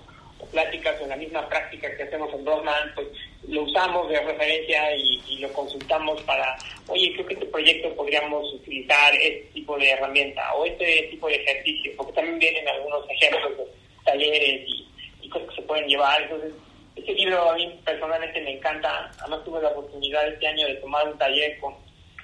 pláticas 0.50 1.00
en 1.00 1.10
la 1.10 1.16
misma 1.16 1.48
práctica 1.48 1.96
que 1.96 2.02
hacemos 2.02 2.34
en 2.34 2.44
Broadman, 2.44 2.92
pues 2.96 3.06
lo 3.48 3.62
usamos 3.62 4.08
de 4.08 4.20
referencia 4.20 4.96
y, 4.96 5.16
lo 5.38 5.52
consultamos 5.52 6.22
para, 6.22 6.56
oye, 6.88 7.12
creo 7.12 7.26
que 7.26 7.34
este 7.34 7.46
proyecto 7.46 7.94
podríamos 7.94 8.54
utilizar 8.54 9.14
este 9.16 9.46
tipo 9.52 9.76
de 9.76 9.90
herramienta 9.90 10.54
o 10.54 10.64
este 10.64 11.08
tipo 11.10 11.28
de 11.28 11.34
ejercicio, 11.34 11.92
porque 11.94 12.14
también 12.14 12.38
vienen 12.38 12.66
algunos 12.66 13.04
ejemplos 13.10 13.58
de 13.58 13.64
talleres 14.02 14.66
y, 14.66 15.28
cosas 15.28 15.48
que 15.50 15.56
se 15.56 15.62
pueden 15.62 15.86
llevar. 15.88 16.22
Entonces, 16.22 16.52
este 16.94 17.12
libro 17.12 17.50
a 17.50 17.54
mí 17.54 17.78
personalmente 17.84 18.40
me 18.40 18.52
encanta. 18.52 19.10
Además 19.20 19.44
tuve 19.44 19.60
la 19.60 19.68
oportunidad 19.68 20.26
este 20.26 20.46
año 20.46 20.66
de 20.68 20.74
tomar 20.76 21.06
un 21.06 21.18
taller 21.18 21.58
con, 21.58 21.74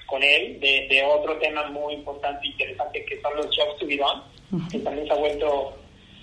con 0.07 0.23
él 0.23 0.59
de, 0.59 1.03
otro 1.05 1.37
tema 1.37 1.69
muy 1.69 1.93
importante 1.93 2.47
e 2.47 2.49
interesante 2.49 3.05
que 3.05 3.21
son 3.21 3.35
los 3.35 3.45
jobs 3.55 3.77
to 3.77 3.85
be 3.85 3.97
done, 3.97 4.21
que 4.71 4.79
también 4.79 5.05
se 5.05 5.13
ha 5.13 5.17
vuelto 5.17 5.77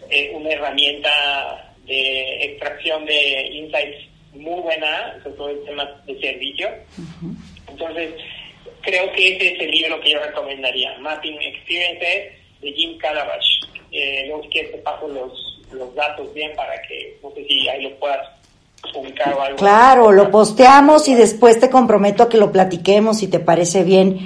eh, 0.09 0.33
una 0.35 0.51
herramienta 0.51 1.75
de 1.85 2.45
extracción 2.45 3.05
de 3.05 3.47
insights 3.53 4.10
muy 4.33 4.61
buena, 4.61 5.19
sobre 5.23 5.37
todo 5.37 5.51
en 5.51 5.64
temas 5.64 6.07
de 6.07 6.21
servicio. 6.21 6.69
Entonces, 7.69 8.14
creo 8.83 9.12
que 9.12 9.37
ese 9.37 9.55
es 9.55 9.61
el 9.61 9.71
libro 9.71 10.01
que 10.01 10.11
yo 10.11 10.21
recomendaría, 10.21 10.99
Mapping 10.99 11.40
Experiences 11.40 12.33
de 12.61 12.73
Jim 12.73 12.99
Calabash. 12.99 13.62
Eh, 13.93 14.25
luego, 14.27 14.43
si 14.45 14.49
quieres, 14.51 14.73
te 14.73 14.79
paso 14.79 15.09
los, 15.09 15.61
los 15.73 15.95
datos 15.95 16.33
bien 16.35 16.53
para 16.57 16.81
que, 16.83 17.19
no 17.23 17.31
sé 17.33 17.45
si 17.47 17.69
ahí 17.69 17.83
lo 17.83 17.97
puedas 17.99 18.29
publicar 18.93 19.35
o 19.35 19.43
algo. 19.43 19.57
Claro, 19.59 20.12
lo 20.12 20.31
posteamos 20.31 21.09
y 21.09 21.14
después 21.14 21.61
te 21.61 21.71
comprometo 21.71 22.23
a 22.23 22.29
que 22.29 22.38
lo 22.38 22.53
platiquemos 22.53 23.19
si 23.19 23.29
te 23.29 23.40
parece 23.40 23.85
bien. 23.85 24.19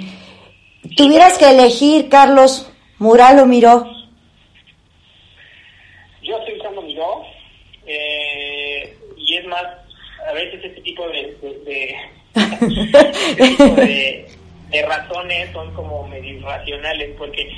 Tuvieras 0.95 1.37
que 1.37 1.49
elegir, 1.49 2.09
Carlos, 2.09 2.71
Mural 2.99 3.39
o 3.39 3.45
Miró. 3.45 3.85
Yo 6.21 6.37
estoy 6.37 6.57
usando 6.59 6.81
Miró 6.81 7.23
eh, 7.85 8.97
y 9.17 9.35
es 9.35 9.45
más, 9.45 9.63
a 10.27 10.33
veces 10.33 10.63
este 10.63 10.81
tipo 10.81 11.07
de, 14.71 14.85
razones 14.85 15.51
son 15.53 15.73
como 15.73 16.07
medio 16.07 16.33
irracionales, 16.37 17.15
porque 17.17 17.49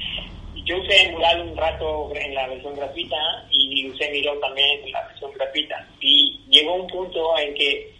yo 0.65 0.77
usé 0.77 1.09
Mural 1.11 1.41
un 1.41 1.57
rato 1.57 2.11
en 2.15 2.35
la 2.35 2.47
versión 2.47 2.75
gratuita 2.75 3.17
y 3.49 3.89
usé 3.89 4.11
Miro 4.11 4.37
también 4.39 4.83
en 4.83 4.91
la 4.91 5.07
versión 5.07 5.31
gratuita. 5.33 5.87
Y 5.99 6.39
llegó 6.49 6.75
un 6.75 6.87
punto 6.87 7.37
en 7.39 7.53
que 7.55 7.93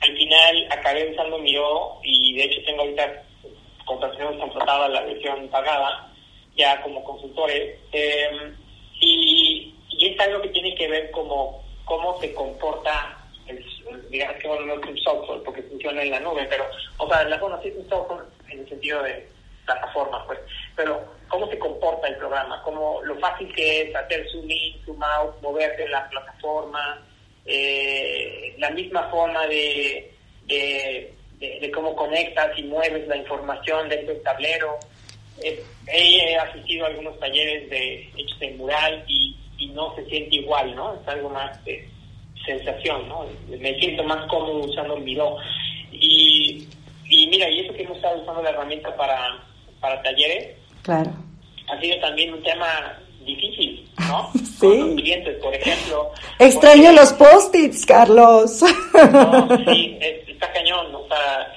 al 0.00 0.16
final 0.16 0.66
acabé 0.70 1.10
usando 1.10 1.38
Miro 1.38 1.98
y 2.02 2.34
de 2.34 2.44
hecho 2.44 2.62
tengo 2.64 2.82
ahorita 2.82 3.22
contrataciones 3.84 4.38
contratadas 4.40 4.90
la 4.90 5.02
versión 5.02 5.48
pagada, 5.48 6.12
ya 6.56 6.80
como 6.82 7.02
consultores. 7.02 7.78
Eh, 7.92 8.52
y, 9.00 9.74
y 9.90 10.06
es 10.06 10.20
algo 10.20 10.42
que 10.42 10.50
tiene 10.50 10.74
que 10.74 10.88
ver 10.88 11.10
como 11.10 11.64
cómo 11.84 12.20
se 12.20 12.32
comporta 12.34 13.19
digamos 14.10 14.36
que 14.36 14.48
bueno, 14.48 14.66
no 14.66 14.74
es 14.74 14.88
un 14.88 14.98
software 14.98 15.42
porque 15.44 15.62
funciona 15.62 16.02
en 16.02 16.10
la 16.10 16.20
nube, 16.20 16.46
pero, 16.48 16.66
o 16.98 17.08
sea, 17.08 17.24
la, 17.24 17.38
bueno, 17.38 17.58
sí 17.62 17.68
es 17.68 17.76
un 17.76 17.88
software 17.88 18.24
en 18.48 18.60
el 18.60 18.68
sentido 18.68 19.02
de 19.02 19.26
plataforma, 19.64 20.26
pues, 20.26 20.38
pero 20.74 21.02
cómo 21.28 21.48
se 21.48 21.58
comporta 21.58 22.08
el 22.08 22.16
programa, 22.16 22.60
cómo 22.64 23.00
lo 23.04 23.16
fácil 23.16 23.52
que 23.54 23.82
es 23.82 23.94
hacer 23.94 24.28
zoom 24.30 24.50
in, 24.50 24.84
zoom 24.84 25.02
out, 25.02 25.40
moverse 25.40 25.84
en 25.84 25.92
la 25.92 26.08
plataforma, 26.08 27.02
eh, 27.46 28.54
la 28.58 28.70
misma 28.70 29.08
forma 29.10 29.46
de, 29.46 30.12
de, 30.46 31.70
cómo 31.72 31.94
conectas 31.94 32.58
y 32.58 32.64
mueves 32.64 33.06
la 33.06 33.16
información 33.16 33.88
dentro 33.88 34.12
del 34.12 34.22
tablero. 34.22 34.78
Eh, 35.42 35.64
he 35.86 36.36
asistido 36.36 36.84
a 36.84 36.88
algunos 36.88 37.18
talleres 37.18 37.70
de 37.70 38.10
hechos 38.16 38.42
en 38.42 38.58
mural 38.58 39.04
y 39.06 39.36
y 39.60 39.68
no 39.68 39.94
se 39.94 40.04
siente 40.06 40.36
igual, 40.36 40.74
¿no? 40.74 40.94
Es 40.94 41.06
algo 41.06 41.28
más 41.28 41.62
de 41.64 41.86
sensación, 42.44 43.08
¿no? 43.08 43.24
Me 43.48 43.78
siento 43.78 44.02
más 44.04 44.26
cómodo 44.26 44.66
usando 44.66 44.96
el 44.96 45.04
video. 45.04 45.36
Y, 45.92 46.66
y 47.08 47.26
mira, 47.28 47.48
y 47.50 47.60
eso 47.60 47.74
que 47.74 47.82
hemos 47.82 47.96
estado 47.96 48.20
usando 48.20 48.42
la 48.42 48.50
herramienta 48.50 48.94
para, 48.96 49.42
para 49.80 50.02
talleres, 50.02 50.56
claro. 50.82 51.10
ha 51.68 51.80
sido 51.80 51.98
también 52.00 52.32
un 52.32 52.42
tema 52.42 52.98
difícil, 53.24 53.88
¿no? 54.08 54.30
sí. 54.34 54.58
Con 54.60 54.78
los 54.78 55.00
clientes, 55.00 55.36
por 55.42 55.54
ejemplo. 55.54 56.12
Extraño 56.38 56.92
los 56.92 57.12
post-its, 57.14 57.84
Carlos. 57.86 58.62
no, 59.12 59.48
sí, 59.72 59.98
está 60.26 60.52
cañón, 60.52 60.94
o 60.94 61.06
sea, 61.08 61.54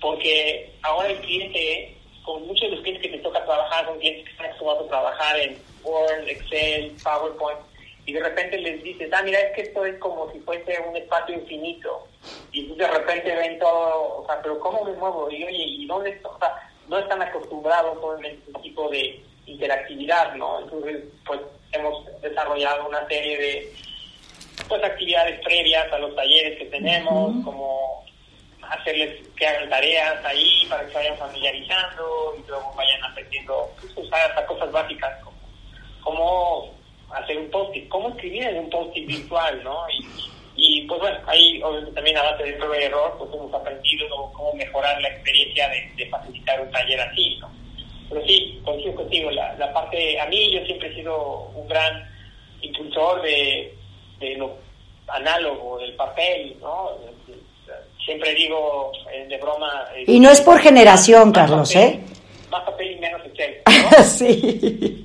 porque 0.00 0.70
ahora 0.82 1.10
el 1.10 1.18
cliente, 1.20 1.96
con 2.22 2.46
muchos 2.46 2.62
de 2.62 2.76
los 2.76 2.80
clientes 2.80 3.10
que 3.10 3.16
te 3.16 3.22
toca 3.22 3.44
trabajar, 3.44 3.86
son 3.86 3.98
clientes 3.98 4.24
que 4.24 4.30
están 4.32 4.46
acostumbrados 4.46 4.84
a 4.84 4.88
trabajar 4.88 5.40
en 5.40 5.58
Word, 5.82 6.28
Excel, 6.28 6.92
PowerPoint, 7.02 7.58
y 8.06 8.12
de 8.12 8.20
repente 8.20 8.58
les 8.58 8.82
dices, 8.82 9.10
ah, 9.12 9.22
mira, 9.22 9.40
es 9.40 9.54
que 9.54 9.62
esto 9.62 9.84
es 9.84 9.98
como 9.98 10.30
si 10.32 10.40
fuese 10.40 10.78
un 10.88 10.96
espacio 10.96 11.36
infinito, 11.36 12.06
y 12.52 12.74
de 12.74 12.86
repente 12.86 13.34
ven 13.34 13.58
todo, 13.58 14.22
o 14.22 14.26
sea, 14.26 14.40
pero 14.42 14.58
¿cómo 14.60 14.84
me 14.84 14.92
muevo? 14.92 15.30
Y 15.30 15.44
oye, 15.44 15.64
¿y 15.64 15.86
dónde 15.86 16.10
está? 16.10 16.28
O 16.28 16.38
sea, 16.38 16.70
no 16.88 16.98
están 16.98 17.22
acostumbrados 17.22 17.96
a 17.96 18.26
este 18.26 18.52
tipo 18.62 18.88
de 18.90 19.22
interactividad, 19.46 20.34
¿no? 20.34 20.60
Entonces, 20.60 21.04
pues 21.26 21.40
hemos 21.72 22.04
desarrollado 22.20 22.88
una 22.88 23.06
serie 23.08 23.38
de 23.38 23.72
pues 24.68 24.82
actividades 24.82 25.40
previas 25.40 25.92
a 25.92 25.98
los 25.98 26.14
talleres 26.14 26.58
que 26.58 26.66
tenemos, 26.66 27.44
como 27.44 28.04
hacerles 28.62 29.26
que 29.36 29.46
hagan 29.46 29.68
tareas 29.68 30.24
ahí 30.24 30.66
para 30.68 30.84
que 30.84 30.92
se 30.92 30.94
vayan 30.94 31.18
familiarizando 31.18 32.34
y 32.38 32.48
luego 32.48 32.72
vayan 32.74 33.04
aprendiendo 33.04 33.70
pues, 33.80 33.96
usar 33.96 34.30
hasta 34.30 34.46
cosas 34.46 34.72
básicas 34.72 35.22
como 36.02 36.72
hacer 37.14 37.38
un 37.38 37.50
post-it, 37.50 37.88
cómo 37.88 38.10
escribir 38.10 38.44
en 38.44 38.58
un 38.58 38.70
post-it 38.70 39.06
virtual, 39.06 39.62
¿no? 39.62 39.86
Y, 40.56 40.82
pues 40.82 41.00
bueno, 41.00 41.18
ahí 41.26 41.60
obviamente 41.62 41.92
también 41.92 42.16
a 42.16 42.22
base 42.22 42.44
de 42.44 42.52
prueba 42.54 42.78
y 42.78 42.84
error, 42.84 43.16
pues 43.18 43.30
hemos 43.34 43.52
aprendido 43.52 44.32
cómo 44.32 44.52
mejorar 44.54 45.00
la 45.02 45.08
experiencia 45.08 45.68
de, 45.68 46.06
facilitar 46.06 46.60
un 46.60 46.70
taller 46.70 47.00
así, 47.00 47.36
¿no? 47.40 47.50
Pero 48.08 48.24
sí, 48.26 48.60
coincido 48.64 48.94
contigo, 48.94 49.30
la, 49.30 49.54
la 49.54 49.72
parte, 49.72 50.20
a 50.20 50.26
mí 50.26 50.52
yo 50.52 50.64
siempre 50.64 50.90
he 50.90 50.94
sido 50.94 51.50
un 51.54 51.66
gran 51.66 52.08
impulsor 52.60 53.22
de, 53.22 53.74
de 54.20 54.36
lo 54.36 54.56
análogo, 55.08 55.78
del 55.78 55.94
papel, 55.94 56.56
¿no? 56.60 56.90
Siempre 58.04 58.34
digo 58.34 58.92
eh, 59.12 59.26
de 59.26 59.38
broma... 59.38 59.86
Eh, 59.96 60.04
y 60.06 60.20
no 60.20 60.30
es 60.30 60.40
por 60.40 60.60
generación, 60.60 61.32
Carlos, 61.32 61.74
¿eh? 61.74 62.00
Más 62.50 62.62
papel 62.64 62.92
y 62.92 62.96
menos 62.96 63.22
Excel, 63.24 63.62
¿no? 63.66 64.04
sí 64.04 65.03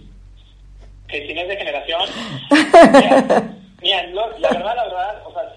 que 1.09 1.27
si 1.27 1.33
no 1.33 1.41
es 1.41 1.47
de 1.47 1.57
generación, 1.57 2.01
mira, 3.81 4.03
la 4.07 4.49
verdad, 4.49 4.75
la 4.75 4.83
verdad, 4.83 5.23
o 5.25 5.33
sea, 5.33 5.55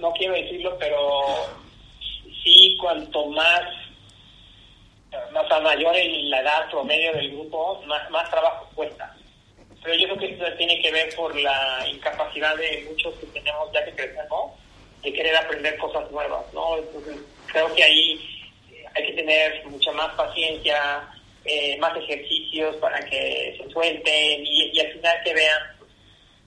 no, 0.00 0.12
quiero 0.12 0.34
decirlo, 0.34 0.76
pero 0.78 1.22
sí, 2.42 2.76
cuanto 2.80 3.26
más, 3.26 3.62
más 5.32 5.62
mayor 5.62 5.96
en 5.96 6.30
la 6.30 6.40
edad 6.40 6.70
promedio 6.70 7.12
del 7.14 7.32
grupo, 7.32 7.82
más, 7.86 8.08
más 8.10 8.30
trabajo 8.30 8.68
cuesta. 8.74 9.14
Pero 9.82 9.96
yo 9.96 10.06
creo 10.06 10.18
que 10.18 10.32
esto 10.32 10.44
tiene 10.56 10.80
que 10.80 10.92
ver 10.92 11.14
por 11.16 11.34
la 11.34 11.84
incapacidad 11.92 12.54
de 12.56 12.86
muchos 12.88 13.14
que 13.16 13.26
tenemos 13.26 13.72
ya 13.72 13.84
que 13.84 13.92
crecemos 13.92 14.52
de 15.02 15.12
querer 15.12 15.36
aprender 15.36 15.76
cosas 15.78 16.08
nuevas, 16.12 16.44
¿no? 16.54 16.78
Entonces, 16.78 17.16
creo 17.46 17.74
que 17.74 17.82
ahí 17.82 18.46
hay 18.94 19.06
que 19.06 19.12
tener 19.14 19.66
mucha 19.66 19.90
más 19.92 20.14
paciencia, 20.14 21.08
eh, 21.44 21.76
más 21.78 21.96
ejercicios 21.96 22.76
para 22.76 22.98
que 23.00 23.58
se 23.58 23.70
suelten 23.70 24.46
y, 24.46 24.78
al 24.80 24.92
final 24.92 25.16
que 25.24 25.34
vean 25.34 25.62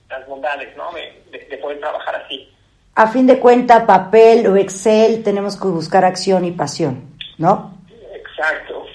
las 0.10 0.28
bondades 0.28 0.76
¿no? 0.78 0.92
de, 0.94 1.58
poder 1.58 1.80
trabajar 1.80 2.16
así. 2.16 2.50
A 2.96 3.08
fin 3.08 3.28
de 3.28 3.40
cuenta, 3.40 3.86
papel 3.86 4.48
o 4.48 4.56
Excel, 4.56 5.24
tenemos 5.24 5.60
que 5.60 5.68
buscar 5.68 6.06
acción 6.06 6.46
y 6.46 6.52
pasión, 6.52 7.18
¿no? 7.38 7.78
Exacto. 8.14 8.86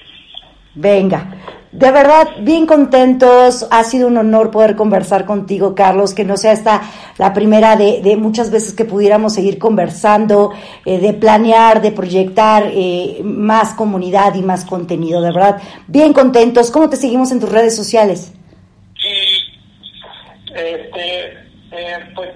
Venga. 0.73 1.37
De 1.81 1.89
verdad, 1.89 2.27
bien 2.41 2.67
contentos. 2.67 3.65
Ha 3.71 3.83
sido 3.83 4.07
un 4.07 4.15
honor 4.15 4.51
poder 4.51 4.75
conversar 4.75 5.25
contigo, 5.25 5.73
Carlos, 5.73 6.13
que 6.13 6.23
no 6.23 6.37
sea 6.37 6.51
esta 6.51 6.83
la 7.17 7.33
primera 7.33 7.75
de, 7.75 8.01
de 8.03 8.17
muchas 8.17 8.51
veces 8.51 8.75
que 8.75 8.85
pudiéramos 8.85 9.33
seguir 9.33 9.57
conversando, 9.57 10.53
eh, 10.85 10.99
de 10.99 11.13
planear, 11.13 11.81
de 11.81 11.91
proyectar 11.91 12.69
eh, 12.71 13.21
más 13.23 13.73
comunidad 13.73 14.35
y 14.35 14.43
más 14.43 14.63
contenido. 14.63 15.21
De 15.21 15.31
verdad, 15.31 15.59
bien 15.87 16.13
contentos. 16.13 16.69
¿Cómo 16.69 16.87
te 16.87 16.97
seguimos 16.97 17.31
en 17.31 17.39
tus 17.39 17.51
redes 17.51 17.75
sociales? 17.75 18.31
Este, 20.53 21.33
eh, 21.71 21.97
pues 22.13 22.29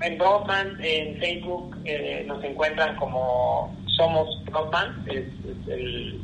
en 0.00 0.18
Broadband, 0.18 0.84
en 0.84 1.20
Facebook, 1.20 1.76
eh, 1.84 2.24
nos 2.26 2.42
encuentran 2.42 2.96
como 2.96 3.72
Somos 3.96 4.26
Broadband, 4.46 5.06
es, 5.06 5.18
es 5.18 5.68
el 5.68 6.20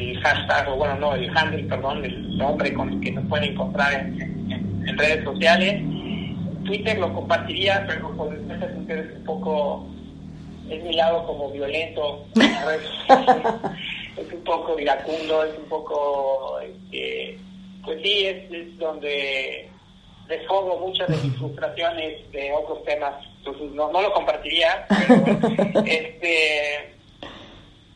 el 0.00 0.20
hashtag, 0.20 0.68
o 0.68 0.76
bueno, 0.76 0.96
no, 0.96 1.14
el 1.14 1.30
handle, 1.36 1.64
perdón, 1.64 2.04
el 2.04 2.36
nombre 2.36 2.72
con 2.72 2.92
el 2.92 3.00
que 3.00 3.12
nos 3.12 3.26
pueden 3.26 3.52
encontrar 3.52 3.92
en, 3.92 4.20
en, 4.20 4.88
en 4.88 4.98
redes 4.98 5.24
sociales. 5.24 5.82
Twitter 6.64 6.98
lo 6.98 7.12
compartiría, 7.12 7.84
pero 7.86 8.14
por 8.16 8.28
Twitter 8.28 8.98
es 8.98 9.16
un 9.16 9.24
poco, 9.24 9.86
es 10.68 10.82
mi 10.84 10.94
lado 10.94 11.26
como 11.26 11.50
violento, 11.50 12.24
es 14.16 14.32
un 14.32 14.44
poco 14.44 14.78
iracundo, 14.78 15.44
es 15.44 15.58
un 15.58 15.68
poco, 15.68 16.60
este, 16.60 17.38
pues 17.84 17.98
sí, 18.02 18.26
es, 18.26 18.52
es 18.52 18.78
donde 18.78 19.68
desfogo 20.28 20.78
muchas 20.86 21.08
de 21.08 21.16
mis 21.16 21.36
frustraciones 21.36 22.30
de 22.30 22.52
otros 22.52 22.84
temas, 22.84 23.14
entonces 23.38 23.72
no, 23.72 23.90
no 23.90 24.02
lo 24.02 24.12
compartiría, 24.12 24.86
pero 24.88 25.84
este 25.86 26.99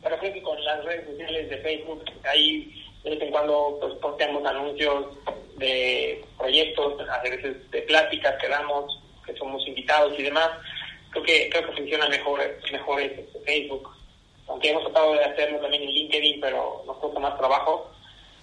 pero 0.05 0.19
creo 0.19 0.33
que 0.33 0.43
con 0.43 0.63
las 0.63 0.85
redes 0.85 1.07
sociales 1.09 1.49
de 1.49 1.57
Facebook, 1.57 2.05
ahí 2.29 2.71
de 3.03 3.09
vez 3.09 3.21
en 3.23 3.31
cuando 3.31 3.75
pues 3.81 3.93
posteamos 3.95 4.45
anuncios 4.45 5.17
de 5.57 6.23
proyectos, 6.37 6.93
a 7.09 7.23
veces 7.23 7.71
de 7.71 7.81
pláticas 7.81 8.35
que 8.39 8.47
damos, 8.47 9.01
que 9.25 9.35
somos 9.35 9.67
invitados 9.67 10.13
y 10.19 10.21
demás, 10.21 10.51
creo 11.09 11.23
que 11.23 11.49
creo 11.49 11.65
que 11.65 11.77
funciona 11.77 12.07
mejor 12.07 12.39
mejor 12.71 13.01
este 13.01 13.39
Facebook. 13.45 13.89
Aunque 14.47 14.69
hemos 14.69 14.83
tratado 14.83 15.13
de 15.13 15.25
hacerlo 15.25 15.59
también 15.59 15.81
en 15.81 15.89
LinkedIn, 15.89 16.39
pero 16.39 16.83
nos 16.85 16.97
cuesta 16.97 17.19
más 17.19 17.35
trabajo, 17.39 17.89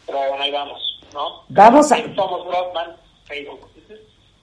pero 0.05 0.19
bueno, 0.19 0.43
ahí 0.43 0.51
vamos, 0.51 1.01
¿no? 1.15 1.45
Vamos 1.49 1.93
a... 1.93 1.97
Somos 2.17 2.45
Broadman, 2.45 2.97
Facebook. 3.27 3.72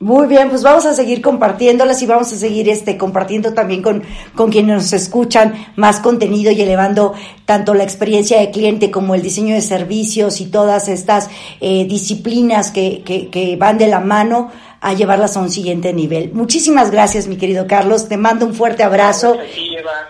Muy 0.01 0.27
bien, 0.27 0.49
pues 0.49 0.63
vamos 0.63 0.85
a 0.85 0.93
seguir 0.93 1.21
compartiéndolas 1.21 2.01
y 2.01 2.05
vamos 2.05 2.31
a 2.31 2.37
seguir 2.37 2.69
este 2.69 2.95
compartiendo 2.97 3.53
también 3.53 3.81
con, 3.81 4.01
con 4.33 4.49
quienes 4.49 4.75
nos 4.77 4.93
escuchan 4.93 5.67
más 5.75 5.99
contenido 5.99 6.53
y 6.53 6.61
elevando 6.61 7.13
tanto 7.43 7.73
la 7.73 7.83
experiencia 7.83 8.39
de 8.39 8.49
cliente 8.49 8.91
como 8.91 9.13
el 9.13 9.21
diseño 9.21 9.55
de 9.55 9.61
servicios 9.61 10.39
y 10.39 10.45
todas 10.45 10.87
estas 10.87 11.29
eh, 11.59 11.83
disciplinas 11.83 12.71
que, 12.71 13.03
que, 13.03 13.27
que 13.27 13.57
van 13.57 13.77
de 13.77 13.87
la 13.87 13.99
mano 13.99 14.49
a 14.79 14.93
llevarlas 14.93 15.35
a 15.35 15.41
un 15.41 15.51
siguiente 15.51 15.91
nivel. 15.91 16.31
Muchísimas 16.31 16.91
gracias, 16.91 17.27
mi 17.27 17.35
querido 17.35 17.67
Carlos. 17.67 18.07
Te 18.07 18.15
mando 18.15 18.45
un 18.45 18.53
fuerte 18.53 18.83
abrazo 18.83 19.33
Eva. 19.33 20.07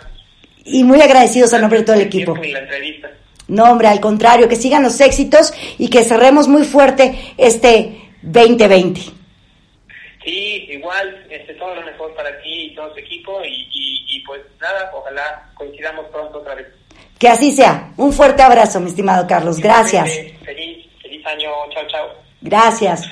y 0.66 0.84
muy 0.84 1.02
agradecidos 1.02 1.52
a 1.54 1.58
nombre 1.58 1.80
de 1.80 1.86
todo 1.86 1.96
el 1.96 2.04
equipo. 2.04 2.36
No, 3.48 3.64
hombre, 3.64 3.88
al 3.88 4.00
contrario, 4.00 4.48
que 4.48 4.56
sigan 4.56 4.84
los 4.84 5.02
éxitos 5.02 5.52
y 5.80 5.88
que 5.88 6.04
cerremos 6.04 6.48
muy 6.48 6.64
fuerte 6.64 7.34
este 7.38 8.12
2020. 8.22 9.19
Sí, 10.30 10.68
igual, 10.70 11.26
este, 11.32 11.56
todo 11.56 11.74
lo 11.74 11.82
mejor 11.82 12.14
para 12.14 12.30
ti 12.44 12.66
y 12.66 12.76
todo 12.76 12.92
tu 12.92 13.00
equipo 13.00 13.44
y, 13.44 13.68
y, 13.72 14.06
y 14.16 14.20
pues 14.28 14.42
nada, 14.62 14.92
ojalá 14.94 15.50
coincidamos 15.56 16.06
pronto 16.12 16.38
otra 16.38 16.54
vez. 16.54 16.68
Que 17.18 17.30
así 17.30 17.52
sea. 17.52 17.92
Un 17.98 18.14
fuerte 18.14 18.44
abrazo, 18.44 18.80
mi 18.80 18.92
estimado 18.92 19.26
Carlos. 19.26 19.58
Gracias. 19.58 20.08
Feliz, 20.46 20.86
feliz 21.02 21.26
año, 21.26 21.50
chao, 21.72 21.84
chao. 21.88 22.10
Gracias. 22.42 23.10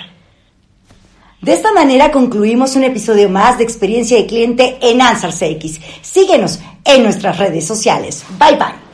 De 1.42 1.54
esta 1.54 1.72
manera 1.72 2.12
concluimos 2.12 2.76
un 2.76 2.84
episodio 2.84 3.30
más 3.30 3.58
de 3.58 3.64
Experiencia 3.64 4.18
de 4.18 4.28
Cliente 4.28 4.78
en 4.80 5.02
Answers 5.02 5.42
X. 5.42 5.82
Síguenos 6.04 6.60
en 6.86 7.02
nuestras 7.02 7.40
redes 7.40 7.66
sociales. 7.66 8.24
Bye 8.38 8.58
bye. 8.58 8.87